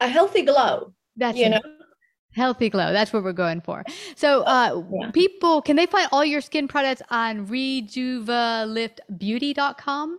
A 0.00 0.08
healthy 0.08 0.42
glow. 0.42 0.92
That's 1.16 1.38
You 1.38 1.46
it. 1.46 1.50
know, 1.50 1.60
healthy 2.34 2.68
glow. 2.68 2.92
That's 2.92 3.12
what 3.12 3.22
we're 3.22 3.32
going 3.32 3.60
for. 3.60 3.84
So, 4.16 4.42
uh, 4.42 4.82
Yeah. 4.92 5.10
people, 5.12 5.62
can 5.62 5.76
they 5.76 5.86
find 5.86 6.08
all 6.12 6.24
your 6.24 6.40
skin 6.40 6.66
products 6.68 7.02
on 7.10 7.46
rejuvaliftbeauty.com? 7.46 10.18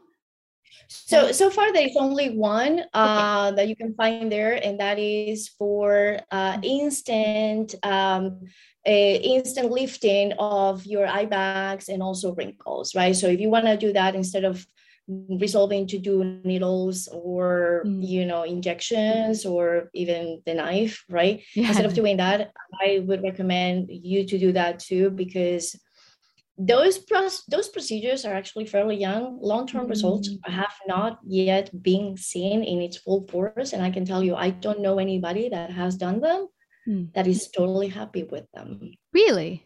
So 0.88 1.32
so 1.32 1.50
far 1.50 1.74
there's 1.74 1.96
only 1.96 2.38
one 2.38 2.84
uh, 2.94 3.52
that 3.52 3.68
you 3.68 3.76
can 3.76 3.94
find 3.96 4.32
there, 4.32 4.60
and 4.64 4.80
that 4.80 4.98
is 5.00 5.50
for 5.50 6.20
uh, 6.32 6.58
instant 6.64 7.76
um, 7.84 8.42
uh, 8.86 8.90
instant 8.92 9.72
lifting 9.72 10.34
of 10.34 10.86
your 10.86 11.08
eye 11.08 11.26
bags 11.26 11.90
and 11.90 12.04
also 12.04 12.34
wrinkles, 12.36 12.94
right? 12.96 13.16
So 13.16 13.28
if 13.28 13.40
you 13.40 13.50
want 13.50 13.66
to 13.66 13.78
do 13.78 13.94
that 13.94 14.16
instead 14.16 14.44
of 14.44 14.66
resolving 15.08 15.86
to 15.88 15.98
do 16.00 16.24
needles 16.44 17.08
or 17.12 17.84
Mm. 17.86 18.02
you 18.08 18.26
know 18.26 18.44
injections 18.44 19.46
or 19.46 19.90
even 19.94 20.42
the 20.46 20.54
knife, 20.56 21.04
right? 21.10 21.42
Yeah. 21.56 21.68
Instead 21.68 21.86
of 21.86 21.94
doing 21.94 22.18
that, 22.18 22.52
I 22.82 23.00
would 23.06 23.22
recommend 23.22 23.90
you 23.92 24.26
to 24.26 24.38
do 24.40 24.52
that 24.54 24.80
too 24.80 25.10
because 25.12 25.76
those 26.58 26.98
pros- 26.98 27.44
those 27.52 27.68
procedures 27.68 28.24
are 28.26 28.34
actually 28.34 28.66
fairly 28.66 28.96
young. 28.96 29.38
Long-term 29.42 29.88
results 29.88 30.30
have 30.46 30.74
not 30.88 31.20
yet 31.28 31.70
been 31.84 32.16
seen 32.18 32.64
in 32.64 32.82
its 32.82 32.98
full 32.98 33.28
force, 33.28 33.74
and 33.74 33.84
I 33.84 33.92
can 33.92 34.06
tell 34.06 34.24
you, 34.24 34.36
I 34.36 34.50
don't 34.52 34.80
know 34.80 34.98
anybody 34.98 35.50
that 35.50 35.70
has 35.72 35.98
done 35.98 36.22
them 36.22 36.48
Hmm. 36.86 37.06
that 37.14 37.28
is 37.28 37.50
totally 37.50 37.90
happy 37.90 38.24
with 38.24 38.46
them. 38.54 38.94
Really? 39.12 39.66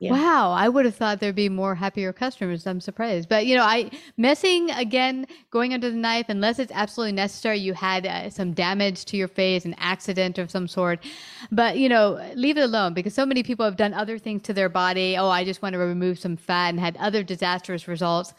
Yeah. 0.00 0.12
Wow, 0.12 0.52
I 0.52 0.70
would 0.70 0.86
have 0.86 0.94
thought 0.94 1.20
there'd 1.20 1.34
be 1.34 1.50
more 1.50 1.74
happier 1.74 2.10
customers. 2.10 2.66
I'm 2.66 2.80
surprised, 2.80 3.28
but 3.28 3.44
you 3.44 3.54
know, 3.54 3.64
I 3.64 3.90
messing 4.16 4.70
again, 4.70 5.26
going 5.50 5.74
under 5.74 5.90
the 5.90 5.96
knife 5.96 6.30
unless 6.30 6.58
it's 6.58 6.72
absolutely 6.74 7.12
necessary. 7.12 7.58
You 7.58 7.74
had 7.74 8.06
uh, 8.06 8.30
some 8.30 8.54
damage 8.54 9.04
to 9.06 9.18
your 9.18 9.28
face, 9.28 9.66
an 9.66 9.74
accident 9.76 10.38
of 10.38 10.50
some 10.50 10.66
sort, 10.68 11.04
but 11.52 11.76
you 11.76 11.90
know, 11.90 12.18
leave 12.34 12.56
it 12.56 12.62
alone 12.62 12.94
because 12.94 13.12
so 13.12 13.26
many 13.26 13.42
people 13.42 13.66
have 13.66 13.76
done 13.76 13.92
other 13.92 14.18
things 14.18 14.40
to 14.44 14.54
their 14.54 14.70
body. 14.70 15.18
Oh, 15.18 15.28
I 15.28 15.44
just 15.44 15.60
want 15.60 15.74
to 15.74 15.78
remove 15.78 16.18
some 16.18 16.38
fat 16.38 16.70
and 16.70 16.80
had 16.80 16.96
other 16.96 17.22
disastrous 17.22 17.86
results. 17.86 18.32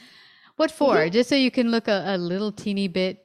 What 0.56 0.72
for? 0.72 0.96
Mm-hmm. 0.96 1.12
Just 1.12 1.30
so 1.30 1.36
you 1.36 1.52
can 1.52 1.70
look 1.70 1.88
a, 1.88 2.04
a 2.08 2.18
little 2.18 2.52
teeny 2.52 2.88
bit, 2.88 3.24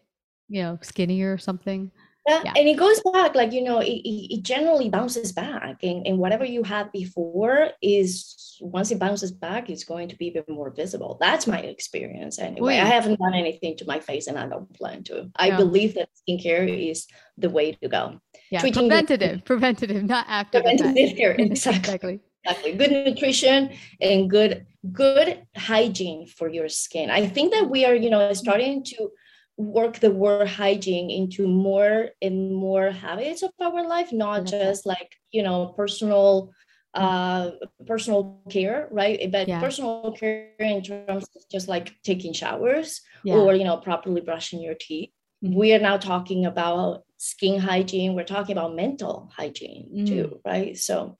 you 0.49 0.63
know, 0.63 0.79
skinnier 0.83 1.33
or 1.33 1.39
something. 1.39 1.91
Yeah, 2.27 2.43
yeah. 2.45 2.53
and 2.57 2.69
it 2.69 2.77
goes 2.77 3.01
back 3.13 3.37
like 3.37 3.53
you 3.53 3.63
know 3.63 3.79
it, 3.79 4.01
it 4.05 4.43
generally 4.43 4.89
bounces 4.91 5.31
back 5.33 5.85
and, 5.85 6.05
and 6.07 6.19
whatever 6.19 6.45
you 6.45 6.65
had 6.65 6.91
before 6.91 7.71
is 7.81 8.59
once 8.61 8.91
it 8.91 8.99
bounces 8.99 9.31
back 9.31 9.71
it's 9.71 9.85
going 9.85 10.09
to 10.09 10.17
be 10.17 10.27
even 10.27 10.45
more 10.49 10.71
visible. 10.71 11.19
That's 11.21 11.47
my 11.47 11.61
experience 11.61 12.39
anyway. 12.41 12.79
I 12.79 12.85
haven't 12.85 13.21
done 13.21 13.35
anything 13.35 13.77
to 13.79 13.85
my 13.87 14.01
face 14.01 14.27
and 14.27 14.39
i 14.39 14.47
don't 14.47 14.73
plan 14.75 15.05
to. 15.05 15.31
I 15.37 15.49
yeah. 15.49 15.57
believe 15.57 15.95
that 15.95 16.09
skincare 16.29 16.91
is 16.91 17.07
the 17.39 17.51
way 17.51 17.73
to 17.73 17.89
go. 17.89 18.21
Yeah 18.51 18.61
Treating 18.61 18.89
preventative 18.89 19.39
the, 19.39 19.43
preventative 19.45 20.03
not 20.05 20.27
active 20.29 20.63
preventative 20.63 21.17
care 21.17 21.33
exactly. 21.39 21.79
exactly. 21.79 22.21
Exactly. 22.45 22.73
Good 22.75 22.91
nutrition 22.91 23.71
and 24.01 24.31
good 24.31 24.67
good 24.93 25.47
hygiene 25.57 26.27
for 26.27 26.49
your 26.49 26.69
skin. 26.69 27.11
I 27.11 27.27
think 27.27 27.53
that 27.53 27.71
we 27.71 27.85
are 27.85 27.95
you 27.95 28.11
know 28.11 28.33
starting 28.33 28.85
to 28.85 29.11
work 29.57 29.99
the 30.01 30.11
word 30.11 30.49
hygiene 30.49 31.11
into 31.11 31.47
more 31.47 32.11
and 32.21 32.55
more 32.55 32.91
habits 32.91 33.43
of 33.43 33.51
our 33.61 33.87
life 33.87 34.13
not 34.13 34.45
just 34.45 34.85
like 34.85 35.15
you 35.31 35.43
know 35.43 35.73
personal 35.77 36.53
uh 36.95 37.51
personal 37.87 38.41
care 38.51 38.89
right 38.91 39.31
but 39.33 39.49
yeah. 39.49 39.61
personal 39.61 40.13
care 40.19 40.51
in 40.59 40.83
terms 40.83 41.25
of 41.35 41.43
just 41.51 41.69
like 41.69 41.95
taking 42.03 42.33
showers 42.33 43.01
yeah. 43.25 43.35
or 43.35 43.55
you 43.55 43.65
know 43.65 43.77
properly 43.79 44.21
brushing 44.21 44.61
your 44.61 44.75
teeth 44.75 45.11
mm-hmm. 45.45 45.55
we 45.55 45.73
are 45.75 45.79
now 45.79 45.97
talking 45.97 46.45
about 46.45 47.03
skin 47.17 47.59
hygiene 47.59 48.15
we're 48.15 48.25
talking 48.25 48.57
about 48.57 48.75
mental 48.75 49.31
hygiene 49.35 49.89
mm. 49.95 50.07
too 50.07 50.41
right 50.45 50.77
so 50.77 51.17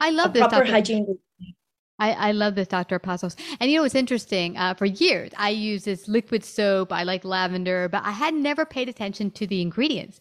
i 0.00 0.10
love 0.10 0.32
this 0.32 0.46
proper 0.46 0.64
hygiene 0.64 1.18
I, 1.98 2.12
I 2.12 2.32
love 2.32 2.54
this, 2.54 2.68
Dr. 2.68 2.98
Pazos. 2.98 3.36
And 3.60 3.70
you 3.70 3.78
know, 3.78 3.84
it's 3.84 3.94
interesting. 3.94 4.56
Uh, 4.56 4.74
for 4.74 4.86
years, 4.86 5.30
I 5.36 5.50
use 5.50 5.84
this 5.84 6.08
liquid 6.08 6.44
soap. 6.44 6.92
I 6.92 7.04
like 7.04 7.24
lavender, 7.24 7.88
but 7.88 8.02
I 8.04 8.10
had 8.10 8.34
never 8.34 8.64
paid 8.64 8.88
attention 8.88 9.30
to 9.32 9.46
the 9.46 9.62
ingredients, 9.62 10.20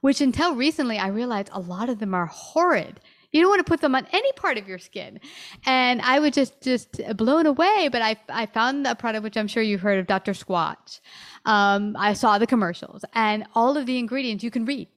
which 0.00 0.20
until 0.20 0.54
recently, 0.54 0.98
I 0.98 1.08
realized 1.08 1.50
a 1.52 1.60
lot 1.60 1.88
of 1.88 1.98
them 1.98 2.14
are 2.14 2.26
horrid. 2.26 3.00
You 3.32 3.40
don't 3.40 3.50
want 3.50 3.64
to 3.64 3.70
put 3.70 3.80
them 3.80 3.94
on 3.94 4.06
any 4.12 4.32
part 4.32 4.58
of 4.58 4.66
your 4.66 4.78
skin. 4.78 5.20
And 5.64 6.00
I 6.02 6.18
was 6.18 6.32
just, 6.32 6.60
just 6.62 7.00
blown 7.16 7.46
away. 7.46 7.88
But 7.92 8.02
I, 8.02 8.16
I 8.28 8.46
found 8.46 8.86
a 8.86 8.94
product, 8.94 9.22
which 9.22 9.36
I'm 9.36 9.46
sure 9.46 9.62
you've 9.62 9.82
heard 9.82 10.00
of, 10.00 10.06
Dr. 10.06 10.32
Squatch. 10.32 11.00
Um, 11.44 11.96
I 11.98 12.14
saw 12.14 12.38
the 12.38 12.46
commercials 12.46 13.04
and 13.14 13.44
all 13.54 13.76
of 13.76 13.86
the 13.86 13.98
ingredients 13.98 14.42
you 14.42 14.50
can 14.50 14.64
read. 14.64 14.88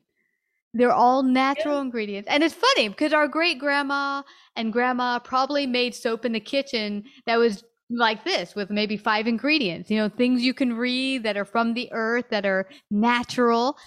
They're 0.73 0.91
all 0.91 1.23
natural 1.23 1.75
yeah. 1.75 1.81
ingredients. 1.81 2.27
And 2.29 2.43
it's 2.43 2.55
funny 2.55 2.89
because 2.89 3.13
our 3.13 3.27
great 3.27 3.59
grandma 3.59 4.23
and 4.55 4.73
grandma 4.73 5.19
probably 5.19 5.67
made 5.67 5.93
soap 5.93 6.25
in 6.25 6.31
the 6.31 6.39
kitchen 6.39 7.03
that 7.25 7.37
was 7.37 7.63
like 7.89 8.23
this 8.23 8.55
with 8.55 8.69
maybe 8.69 8.97
five 8.97 9.27
ingredients, 9.27 9.91
you 9.91 9.97
know, 9.97 10.09
things 10.09 10.41
you 10.41 10.53
can 10.53 10.73
read 10.73 11.23
that 11.23 11.37
are 11.37 11.45
from 11.45 11.73
the 11.73 11.89
earth, 11.91 12.25
that 12.29 12.45
are 12.45 12.67
natural. 12.89 13.77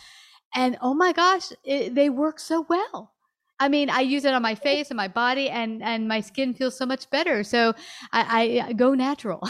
And 0.54 0.78
oh 0.80 0.94
my 0.94 1.12
gosh, 1.12 1.52
it, 1.64 1.94
they 1.94 2.08
work 2.08 2.38
so 2.38 2.64
well. 2.68 3.15
I 3.58 3.68
mean, 3.68 3.88
I 3.88 4.00
use 4.00 4.24
it 4.24 4.34
on 4.34 4.42
my 4.42 4.54
face 4.54 4.90
and 4.90 4.96
my 4.96 5.08
body, 5.08 5.48
and 5.48 5.82
and 5.82 6.06
my 6.06 6.20
skin 6.20 6.54
feels 6.54 6.76
so 6.76 6.84
much 6.84 7.08
better. 7.10 7.42
So 7.42 7.74
I, 8.12 8.62
I 8.66 8.72
go 8.72 8.94
natural. 8.94 9.40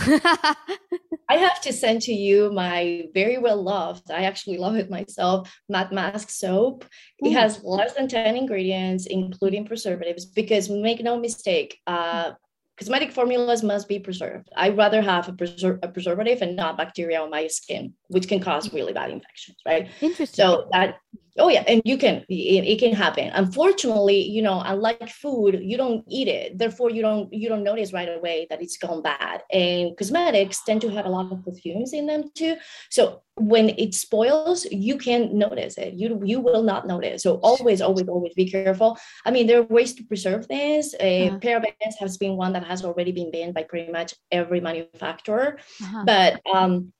I 1.29 1.39
have 1.39 1.61
to 1.63 1.73
send 1.73 2.03
to 2.03 2.13
you 2.13 2.53
my 2.53 3.07
very 3.15 3.39
well 3.39 3.61
loved. 3.61 4.11
I 4.11 4.23
actually 4.23 4.59
love 4.59 4.77
it 4.77 4.91
myself. 4.91 5.53
Matte 5.69 5.93
Mask 5.93 6.31
soap. 6.31 6.85
It 7.19 7.33
has 7.33 7.63
less 7.65 7.95
than 7.95 8.07
ten 8.07 8.37
ingredients, 8.37 9.07
including 9.07 9.67
preservatives. 9.67 10.25
Because 10.25 10.71
make 10.71 11.03
no 11.03 11.19
mistake, 11.19 11.81
uh, 11.89 12.33
cosmetic 12.79 13.11
formulas 13.11 13.63
must 13.63 13.89
be 13.89 13.99
preserved. 13.99 14.49
I'd 14.57 14.77
rather 14.77 15.03
have 15.03 15.29
a, 15.29 15.33
preser- 15.33 15.79
a, 15.83 15.89
preservative 15.89 16.43
and 16.43 16.55
not 16.55 16.77
bacteria 16.77 17.21
on 17.21 17.31
my 17.31 17.47
skin, 17.49 17.95
which 18.09 18.29
can 18.29 18.41
cause 18.41 18.73
really 18.73 18.93
bad 18.93 19.11
infections, 19.11 19.57
right? 19.67 19.89
Interesting. 20.01 20.45
So 20.45 20.69
that 20.73 20.97
oh 21.39 21.49
yeah 21.49 21.65
and 21.67 21.83
you 21.85 21.97
can 21.99 22.25
it, 22.29 22.65
it, 22.65 22.79
can 22.79 22.93
happen. 22.93 23.31
Unfortunately 23.35 24.23
you 24.23 24.43
know 24.43 24.63
unlike 24.65 25.09
food 25.09 25.61
you 25.63 25.77
don't 25.77 26.05
eat 26.09 26.29
it. 26.29 26.59
Therefore 26.59 26.91
you 26.91 27.03
don't 27.03 27.33
you 27.33 27.49
don't 27.49 27.63
notice 27.63 27.93
right 27.93 28.09
away 28.09 28.47
that 28.51 28.63
it's 28.63 28.77
gone 28.77 29.03
bad. 29.03 29.43
And 29.51 29.97
cosmetics 29.97 30.63
tend 30.65 30.81
to 30.83 30.91
have 30.91 31.07
a 31.07 31.09
lot 31.09 31.33
of 31.33 31.45
perfumes 31.45 31.93
in 31.93 32.07
them 32.07 32.31
too. 32.35 32.57
So 32.91 33.23
when 33.35 33.71
it 33.71 33.95
spoils 33.95 34.67
you 34.71 34.97
can 34.97 35.37
notice 35.37 35.77
it. 35.79 35.95
You 35.95 36.21
you 36.25 36.41
will 36.41 36.63
not 36.63 36.87
notice. 36.87 37.23
So 37.23 37.37
always 37.43 37.81
always 37.81 38.09
always 38.09 38.35
be 38.35 38.51
careful. 38.51 38.99
I 39.25 39.31
mean 39.31 39.47
there 39.47 39.61
are 39.61 39.65
ways 39.65 39.95
to 39.95 40.05
preserve 40.05 40.49
this. 40.49 40.95
A 41.01 41.29
uh-huh. 41.29 41.39
parabens 41.39 41.97
has 41.99 42.17
been 42.17 42.37
one 42.37 42.53
that 42.55 42.65
has 42.65 42.85
already 42.85 43.13
been 43.13 43.31
banned 43.31 43.55
by 43.55 43.65
pretty 43.65 43.93
much 43.93 44.15
every 44.31 44.61
manufacturer. 44.61 45.59
Uh-huh. 45.83 46.05
but 46.05 46.41
um 46.53 46.93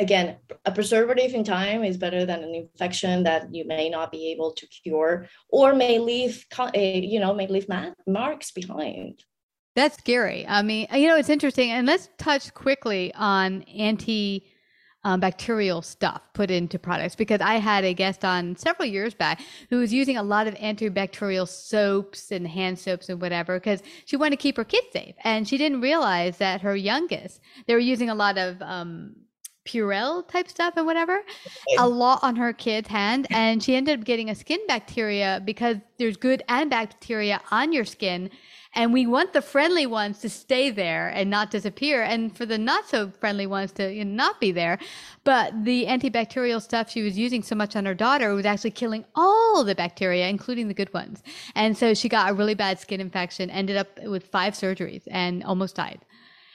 again, 0.00 0.36
a 0.64 0.72
preservative 0.72 1.34
in 1.34 1.44
time 1.44 1.84
is 1.84 1.96
better 1.96 2.24
than 2.24 2.42
an 2.42 2.54
infection 2.54 3.22
that 3.24 3.54
you 3.54 3.66
may 3.66 3.88
not 3.88 4.10
be 4.10 4.30
able 4.30 4.52
to 4.52 4.66
cure 4.66 5.26
or 5.48 5.74
may 5.74 5.98
leave, 5.98 6.44
eh, 6.74 7.00
you 7.00 7.20
know, 7.20 7.34
may 7.34 7.46
leave 7.46 7.66
marks 8.06 8.50
behind. 8.50 9.22
That's 9.74 9.96
scary. 9.96 10.46
I 10.46 10.62
mean, 10.62 10.86
you 10.92 11.08
know, 11.08 11.16
it's 11.16 11.30
interesting. 11.30 11.70
And 11.70 11.86
let's 11.86 12.10
touch 12.18 12.52
quickly 12.52 13.12
on 13.14 13.62
anti 13.62 14.46
um, 15.04 15.20
bacterial 15.20 15.82
stuff 15.82 16.22
put 16.32 16.50
into 16.50 16.78
products 16.78 17.16
because 17.16 17.40
I 17.40 17.54
had 17.54 17.84
a 17.84 17.92
guest 17.92 18.24
on 18.24 18.54
several 18.56 18.86
years 18.86 19.14
back 19.14 19.40
who 19.68 19.78
was 19.78 19.92
using 19.92 20.16
a 20.16 20.22
lot 20.22 20.46
of 20.46 20.54
antibacterial 20.54 21.48
soaps 21.48 22.30
and 22.30 22.46
hand 22.46 22.78
soaps 22.78 23.08
and 23.08 23.20
whatever 23.20 23.58
because 23.58 23.82
she 24.04 24.16
wanted 24.16 24.36
to 24.36 24.42
keep 24.42 24.56
her 24.56 24.64
kids 24.64 24.86
safe. 24.92 25.14
And 25.24 25.48
she 25.48 25.58
didn't 25.58 25.80
realize 25.80 26.36
that 26.38 26.60
her 26.60 26.76
youngest, 26.76 27.40
they 27.66 27.74
were 27.74 27.80
using 27.80 28.10
a 28.10 28.14
lot 28.14 28.38
of 28.38 28.62
um, 28.62 29.16
Purell 29.64 30.26
type 30.28 30.48
stuff 30.48 30.74
and 30.76 30.86
whatever, 30.86 31.22
a 31.78 31.88
lot 31.88 32.20
on 32.22 32.36
her 32.36 32.52
kid's 32.52 32.88
hand. 32.88 33.26
And 33.30 33.62
she 33.62 33.76
ended 33.76 34.00
up 34.00 34.04
getting 34.04 34.30
a 34.30 34.34
skin 34.34 34.60
bacteria 34.66 35.40
because 35.44 35.76
there's 35.98 36.16
good 36.16 36.42
and 36.48 36.68
bacteria 36.70 37.40
on 37.50 37.72
your 37.72 37.84
skin. 37.84 38.30
And 38.74 38.92
we 38.92 39.06
want 39.06 39.34
the 39.34 39.42
friendly 39.42 39.84
ones 39.84 40.20
to 40.20 40.30
stay 40.30 40.70
there 40.70 41.08
and 41.08 41.28
not 41.28 41.50
disappear, 41.50 42.02
and 42.02 42.34
for 42.34 42.46
the 42.46 42.56
not 42.56 42.88
so 42.88 43.10
friendly 43.20 43.46
ones 43.46 43.70
to 43.72 43.92
you 43.92 44.02
know, 44.02 44.14
not 44.14 44.40
be 44.40 44.50
there. 44.50 44.78
But 45.24 45.64
the 45.64 45.84
antibacterial 45.86 46.62
stuff 46.62 46.90
she 46.90 47.02
was 47.02 47.18
using 47.18 47.42
so 47.42 47.54
much 47.54 47.76
on 47.76 47.84
her 47.84 47.94
daughter 47.94 48.32
was 48.34 48.46
actually 48.46 48.70
killing 48.70 49.04
all 49.14 49.62
the 49.62 49.74
bacteria, 49.74 50.28
including 50.28 50.68
the 50.68 50.74
good 50.74 50.92
ones. 50.94 51.22
And 51.54 51.76
so 51.76 51.92
she 51.92 52.08
got 52.08 52.30
a 52.30 52.34
really 52.34 52.54
bad 52.54 52.80
skin 52.80 53.00
infection, 53.00 53.50
ended 53.50 53.76
up 53.76 53.88
with 54.04 54.28
five 54.28 54.54
surgeries, 54.54 55.02
and 55.10 55.44
almost 55.44 55.76
died. 55.76 56.00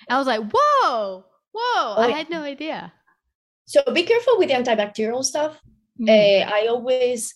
I 0.10 0.18
was 0.18 0.26
like, 0.26 0.42
whoa, 0.52 1.24
whoa, 1.52 1.96
oh, 1.98 2.02
I 2.02 2.10
had 2.10 2.32
no 2.32 2.42
idea. 2.42 2.94
So 3.68 3.84
be 3.94 4.04
careful 4.04 4.38
with 4.38 4.48
the 4.48 4.56
antibacterial 4.56 5.24
stuff. 5.24 5.60
Mm. 6.00 6.10
Uh, 6.10 6.50
I 6.50 6.68
always, 6.68 7.36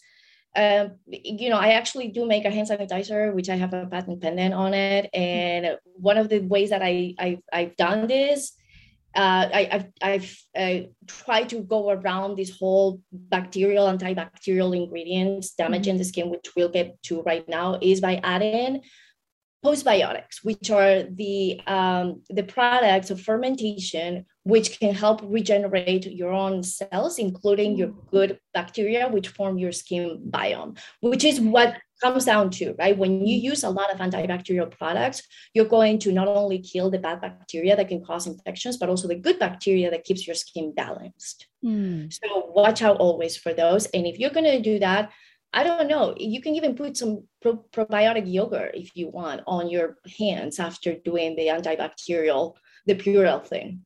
uh, 0.55 0.87
you 1.07 1.49
know, 1.49 1.57
I 1.57 1.73
actually 1.73 2.07
do 2.07 2.25
make 2.25 2.45
a 2.45 2.49
hand 2.49 2.69
sanitizer, 2.69 3.33
which 3.33 3.49
I 3.49 3.57
have 3.57 3.73
a 3.73 3.85
patent 3.85 4.21
pending 4.21 4.53
on 4.53 4.73
it. 4.73 5.09
And 5.13 5.77
one 5.83 6.17
of 6.17 6.29
the 6.29 6.39
ways 6.39 6.69
that 6.69 6.81
I, 6.81 7.13
I 7.19 7.39
I've 7.51 7.75
done 7.75 8.07
this, 8.07 8.53
uh, 9.13 9.49
I, 9.53 9.67
have 9.71 9.87
I've 10.01 10.37
uh, 10.57 10.87
tried 11.05 11.49
to 11.49 11.59
go 11.63 11.89
around 11.89 12.37
this 12.37 12.57
whole 12.57 13.01
bacterial 13.11 13.87
antibacterial 13.87 14.73
ingredients 14.73 15.53
damaging 15.55 15.95
mm. 15.95 15.97
the 15.97 16.05
skin, 16.05 16.29
which 16.29 16.47
we'll 16.55 16.69
get 16.69 17.03
to 17.03 17.21
right 17.23 17.47
now, 17.49 17.77
is 17.81 17.99
by 17.99 18.21
adding 18.23 18.81
postbiotics, 19.63 20.43
which 20.43 20.71
are 20.71 21.03
the 21.03 21.61
um, 21.67 22.21
the 22.29 22.43
products 22.43 23.11
of 23.11 23.21
fermentation, 23.21 24.25
which 24.43 24.79
can 24.79 24.93
help 24.93 25.21
regenerate 25.23 26.05
your 26.05 26.31
own 26.31 26.63
cells, 26.63 27.19
including 27.19 27.77
your 27.77 27.89
good 28.09 28.39
bacteria, 28.53 29.07
which 29.07 29.27
form 29.27 29.57
your 29.57 29.71
skin 29.71 30.21
biome, 30.29 30.77
which 31.01 31.23
is 31.23 31.39
what 31.39 31.77
comes 32.01 32.25
down 32.25 32.49
to 32.49 32.73
right. 32.79 32.97
When 32.97 33.25
you 33.25 33.37
use 33.37 33.63
a 33.63 33.69
lot 33.69 33.93
of 33.93 33.99
antibacterial 33.99 34.71
products, 34.71 35.21
you're 35.53 35.65
going 35.65 35.99
to 35.99 36.11
not 36.11 36.27
only 36.27 36.59
kill 36.59 36.89
the 36.89 36.97
bad 36.97 37.21
bacteria 37.21 37.75
that 37.75 37.87
can 37.87 38.03
cause 38.03 38.25
infections, 38.25 38.77
but 38.77 38.89
also 38.89 39.07
the 39.07 39.15
good 39.15 39.37
bacteria 39.37 39.91
that 39.91 40.03
keeps 40.03 40.25
your 40.25 40.35
skin 40.35 40.73
balanced. 40.73 41.47
Mm. 41.63 42.11
So 42.11 42.47
watch 42.47 42.81
out 42.81 42.97
always 42.97 43.37
for 43.37 43.53
those. 43.53 43.85
And 43.87 44.07
if 44.07 44.17
you're 44.17 44.31
going 44.31 44.45
to 44.45 44.59
do 44.61 44.79
that, 44.79 45.11
I 45.53 45.63
don't 45.63 45.87
know. 45.87 46.15
You 46.17 46.41
can 46.41 46.55
even 46.55 46.75
put 46.75 46.95
some 46.95 47.27
pro- 47.41 47.65
probiotic 47.73 48.31
yogurt 48.31 48.71
if 48.73 48.95
you 48.95 49.09
want 49.09 49.41
on 49.47 49.69
your 49.69 49.97
hands 50.17 50.59
after 50.59 50.95
doing 50.95 51.35
the 51.35 51.47
antibacterial, 51.47 52.55
the 52.85 52.95
Purell 52.95 53.45
thing. 53.45 53.85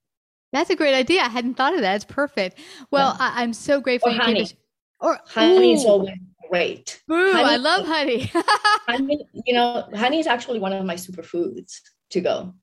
That's 0.54 0.70
a 0.70 0.76
great 0.76 0.94
idea. 0.94 1.22
I 1.22 1.30
hadn't 1.30 1.56
thought 1.56 1.74
of 1.74 1.82
that. 1.82 1.96
It's 1.96 2.06
perfect. 2.06 2.60
Well, 2.92 3.16
yeah. 3.20 3.32
I- 3.36 3.44
am 3.44 3.54
so 3.54 3.82
grateful. 3.82 4.12
Or 4.12 4.14
you 4.14 4.22
honey. 4.22 4.46
Sh- 4.46 4.54
or 5.02 5.20
honey 5.26 5.72
ooh. 5.72 5.76
is 5.76 5.86
always 5.86 6.18
great. 6.50 7.02
Ooh, 7.12 7.34
honey, 7.34 7.44
I 7.44 7.58
love 7.58 7.86
honey. 7.86 8.32
honey. 8.88 9.26
You 9.46 9.56
know, 9.56 9.90
honey 9.94 10.20
is 10.20 10.28
actually 10.28 10.60
one 10.60 10.72
of 10.72 10.86
my 10.86 10.96
superfoods 10.96 11.80
to 12.12 12.22
go. 12.22 12.54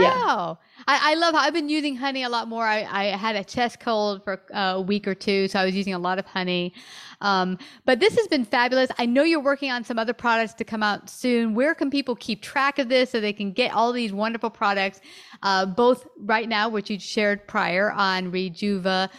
Wow. 0.00 0.58
Yeah. 0.60 0.84
I, 0.86 1.12
I 1.12 1.14
love 1.14 1.34
how 1.34 1.40
I've 1.40 1.54
been 1.54 1.68
using 1.68 1.96
honey 1.96 2.22
a 2.22 2.28
lot 2.28 2.48
more. 2.48 2.64
I, 2.64 2.86
I 2.90 3.04
had 3.16 3.36
a 3.36 3.44
chest 3.44 3.80
cold 3.80 4.22
for 4.24 4.42
a 4.52 4.80
week 4.80 5.08
or 5.08 5.14
two, 5.14 5.48
so 5.48 5.58
I 5.58 5.64
was 5.64 5.74
using 5.74 5.94
a 5.94 5.98
lot 5.98 6.18
of 6.18 6.26
honey. 6.26 6.74
Um, 7.20 7.58
but 7.84 8.00
this 8.00 8.16
has 8.16 8.28
been 8.28 8.44
fabulous. 8.44 8.90
I 8.98 9.06
know 9.06 9.22
you're 9.22 9.40
working 9.40 9.70
on 9.70 9.84
some 9.84 9.98
other 9.98 10.12
products 10.12 10.54
to 10.54 10.64
come 10.64 10.82
out 10.82 11.08
soon. 11.08 11.54
Where 11.54 11.74
can 11.74 11.90
people 11.90 12.16
keep 12.16 12.42
track 12.42 12.78
of 12.78 12.88
this 12.88 13.10
so 13.10 13.20
they 13.20 13.32
can 13.32 13.52
get 13.52 13.72
all 13.72 13.92
these 13.92 14.12
wonderful 14.12 14.50
products, 14.50 15.00
uh, 15.42 15.66
both 15.66 16.06
right 16.18 16.48
now, 16.48 16.68
which 16.68 16.90
you 16.90 16.98
shared 16.98 17.46
prior 17.46 17.90
on 17.92 18.30
Rejuva 18.30 19.10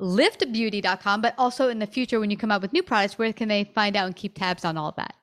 liftbeauty.com, 0.00 1.20
but 1.20 1.34
also 1.38 1.68
in 1.68 1.78
the 1.78 1.86
future 1.86 2.18
when 2.18 2.30
you 2.30 2.36
come 2.36 2.50
out 2.50 2.60
with 2.60 2.72
new 2.72 2.82
products, 2.82 3.18
where 3.18 3.32
can 3.32 3.48
they 3.48 3.64
find 3.74 3.96
out 3.96 4.06
and 4.06 4.16
keep 4.16 4.36
tabs 4.36 4.64
on 4.64 4.76
all 4.76 4.92
that? 4.96 5.14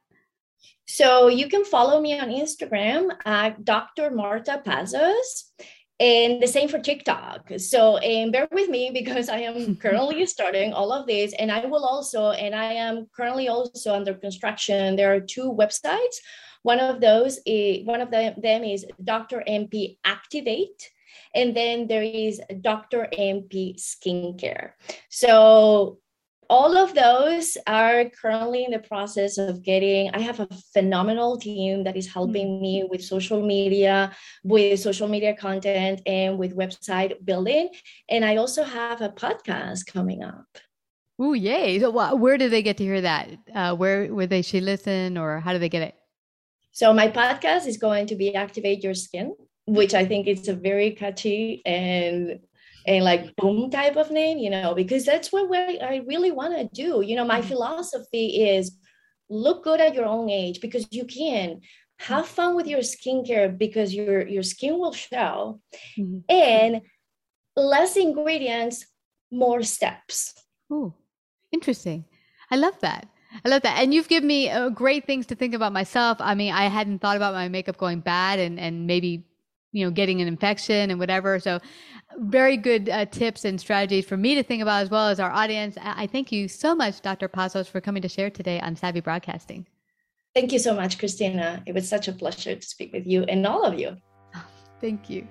So 0.89 1.27
you 1.27 1.47
can 1.47 1.63
follow 1.65 2.01
me 2.01 2.19
on 2.19 2.29
Instagram 2.29 3.11
at 3.23 3.63
Dr. 3.63 4.09
Marta 4.09 4.59
Pazos 4.65 5.43
and 5.99 6.41
the 6.41 6.47
same 6.47 6.67
for 6.67 6.79
TikTok. 6.79 7.51
So 7.57 7.97
and 7.97 8.31
bear 8.31 8.47
with 8.51 8.69
me 8.69 8.89
because 8.91 9.29
I 9.29 9.37
am 9.41 9.75
currently 9.83 10.25
starting 10.25 10.73
all 10.73 10.91
of 10.91 11.05
this 11.05 11.31
and 11.37 11.51
I 11.51 11.67
will 11.67 11.85
also, 11.85 12.31
and 12.31 12.55
I 12.55 12.73
am 12.73 13.05
currently 13.15 13.49
also 13.49 13.93
under 13.93 14.15
construction. 14.15 14.95
There 14.95 15.13
are 15.13 15.19
two 15.19 15.53
websites. 15.53 16.17
One 16.63 16.79
of 16.79 17.01
those, 17.01 17.39
is, 17.45 17.85
one 17.85 18.01
of 18.01 18.09
them 18.09 18.63
is 18.63 18.83
Dr. 19.03 19.43
MP 19.47 19.99
Activate 20.03 20.89
and 21.35 21.55
then 21.55 21.85
there 21.87 22.01
is 22.01 22.41
Dr. 22.61 23.07
MP 23.13 23.77
Skincare. 23.77 24.71
So 25.09 25.99
all 26.49 26.75
of 26.77 26.95
those 26.95 27.57
are 27.67 28.05
currently 28.21 28.65
in 28.65 28.71
the 28.71 28.79
process 28.79 29.37
of 29.37 29.61
getting 29.61 30.09
i 30.13 30.19
have 30.19 30.39
a 30.39 30.47
phenomenal 30.73 31.37
team 31.37 31.83
that 31.83 31.95
is 31.95 32.11
helping 32.11 32.61
me 32.61 32.83
with 32.89 33.03
social 33.03 33.45
media 33.45 34.11
with 34.43 34.79
social 34.79 35.07
media 35.07 35.35
content 35.35 36.01
and 36.05 36.37
with 36.37 36.55
website 36.55 37.13
building. 37.23 37.69
And 38.09 38.25
i 38.25 38.37
also 38.37 38.63
have 38.63 39.01
a 39.01 39.09
podcast 39.09 39.85
coming 39.85 40.23
up. 40.23 40.45
Oh 41.19 41.33
yay. 41.33 41.79
So 41.79 42.15
where 42.15 42.37
do 42.37 42.49
they 42.49 42.61
get 42.61 42.77
to 42.77 42.83
hear 42.83 43.01
that? 43.01 43.29
Uh, 43.53 43.75
where 43.75 44.07
where 44.07 44.27
they 44.27 44.41
should 44.41 44.63
listen 44.63 45.17
or 45.17 45.39
how 45.39 45.53
do 45.53 45.59
they 45.59 45.69
get 45.69 45.81
it? 45.81 45.95
So 46.71 46.93
my 46.93 47.09
podcast 47.09 47.67
is 47.67 47.77
going 47.77 48.07
to 48.07 48.15
be 48.15 48.35
activate 48.35 48.83
your 48.83 48.93
skin 48.93 49.35
which 49.69 49.93
i 49.93 50.03
think 50.03 50.27
is 50.27 50.47
a 50.47 50.53
very 50.53 50.91
catchy 50.91 51.61
and 51.63 52.39
and 52.85 53.03
like 53.03 53.35
boom 53.35 53.69
type 53.69 53.97
of 53.97 54.11
name, 54.11 54.37
you 54.37 54.49
know, 54.49 54.73
because 54.73 55.05
that's 55.05 55.31
what 55.31 55.51
I 55.53 56.01
really 56.07 56.31
want 56.31 56.57
to 56.57 56.69
do. 56.73 57.01
You 57.01 57.15
know, 57.15 57.25
my 57.25 57.39
mm-hmm. 57.39 57.49
philosophy 57.49 58.43
is 58.49 58.77
look 59.29 59.63
good 59.63 59.79
at 59.79 59.93
your 59.93 60.05
own 60.05 60.29
age 60.29 60.61
because 60.61 60.87
you 60.91 61.05
can 61.05 61.61
have 61.99 62.27
fun 62.27 62.55
with 62.55 62.67
your 62.67 62.79
skincare 62.79 63.55
because 63.55 63.93
your 63.93 64.25
your 64.27 64.43
skin 64.43 64.79
will 64.79 64.93
show 64.93 65.59
mm-hmm. 65.97 66.19
and 66.29 66.81
less 67.55 67.97
ingredients 67.97 68.85
more 69.31 69.61
steps 69.61 70.33
oh 70.71 70.93
interesting 71.51 72.05
i 72.49 72.55
love 72.55 72.79
that 72.79 73.07
I 73.45 73.49
love 73.49 73.61
that. 73.61 73.79
And 73.79 73.93
you've 73.93 74.07
given 74.07 74.25
me 74.27 74.49
uh, 74.49 74.69
great 74.69 75.05
things 75.05 75.27
to 75.27 75.35
think 75.35 75.53
about 75.53 75.71
myself. 75.71 76.17
I 76.19 76.33
mean, 76.33 76.51
I 76.51 76.63
hadn't 76.63 76.99
thought 76.99 77.15
about 77.15 77.35
my 77.35 77.47
makeup 77.47 77.77
going 77.77 77.99
bad 77.99 78.39
and, 78.39 78.59
and 78.59 78.87
maybe, 78.87 79.23
you 79.71 79.85
know, 79.85 79.91
getting 79.91 80.21
an 80.21 80.27
infection 80.27 80.89
and 80.89 80.99
whatever. 80.99 81.39
So 81.39 81.59
very 82.17 82.57
good 82.57 82.89
uh, 82.89 83.05
tips 83.05 83.45
and 83.45 83.59
strategies 83.59 84.05
for 84.05 84.17
me 84.17 84.35
to 84.35 84.43
think 84.43 84.61
about 84.61 84.81
as 84.81 84.89
well 84.89 85.07
as 85.07 85.19
our 85.19 85.31
audience. 85.31 85.77
I 85.81 86.07
thank 86.07 86.31
you 86.31 86.47
so 86.47 86.75
much, 86.75 87.01
Dr. 87.01 87.29
Pazos 87.29 87.67
for 87.67 87.81
coming 87.81 88.01
to 88.01 88.09
share 88.09 88.29
today 88.29 88.59
on 88.59 88.75
Savvy 88.75 88.99
Broadcasting. 88.99 89.65
Thank 90.35 90.51
you 90.51 90.59
so 90.59 90.75
much, 90.75 90.99
Christina. 90.99 91.63
It 91.65 91.73
was 91.73 91.87
such 91.87 92.07
a 92.07 92.13
pleasure 92.13 92.55
to 92.55 92.61
speak 92.61 92.93
with 92.93 93.05
you 93.07 93.23
and 93.23 93.45
all 93.45 93.63
of 93.63 93.79
you. 93.79 93.97
thank 94.81 95.09
you. 95.09 95.27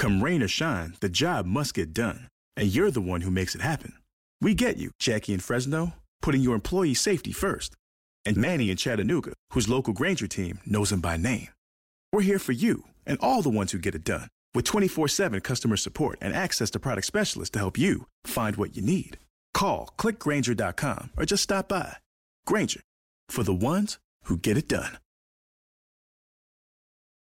Come 0.00 0.24
rain 0.24 0.42
or 0.42 0.48
shine, 0.48 0.94
the 1.00 1.10
job 1.10 1.44
must 1.44 1.74
get 1.74 1.92
done. 1.92 2.28
And 2.56 2.74
you're 2.74 2.90
the 2.90 3.02
one 3.02 3.20
who 3.20 3.30
makes 3.30 3.54
it 3.54 3.60
happen. 3.60 3.92
We 4.40 4.54
get 4.54 4.78
you, 4.78 4.92
Jackie 4.98 5.34
in 5.34 5.40
Fresno, 5.40 5.92
putting 6.22 6.40
your 6.40 6.54
employee 6.54 6.94
safety 6.94 7.32
first. 7.32 7.76
And 8.24 8.38
Manny 8.38 8.70
in 8.70 8.78
Chattanooga, 8.78 9.34
whose 9.50 9.68
local 9.68 9.92
Grainger 9.92 10.26
team 10.26 10.60
knows 10.64 10.90
him 10.90 11.00
by 11.02 11.18
name. 11.18 11.48
We're 12.14 12.22
here 12.22 12.38
for 12.38 12.52
you 12.52 12.84
and 13.04 13.18
all 13.20 13.42
the 13.42 13.50
ones 13.50 13.72
who 13.72 13.78
get 13.78 13.94
it 13.94 14.02
done 14.02 14.28
with 14.54 14.64
24 14.64 15.06
7 15.08 15.40
customer 15.42 15.76
support 15.76 16.16
and 16.22 16.34
access 16.34 16.70
to 16.70 16.80
product 16.80 17.06
specialists 17.06 17.52
to 17.52 17.58
help 17.58 17.78
you 17.78 18.06
find 18.24 18.56
what 18.56 18.74
you 18.74 18.82
need. 18.82 19.18
Call 19.52 19.92
clickgrainger.com 19.98 21.10
or 21.18 21.26
just 21.26 21.42
stop 21.42 21.68
by. 21.68 21.96
Grainger 22.46 22.80
for 23.28 23.42
the 23.42 23.52
ones 23.52 23.98
who 24.24 24.38
get 24.38 24.56
it 24.56 24.66
done. 24.66 24.96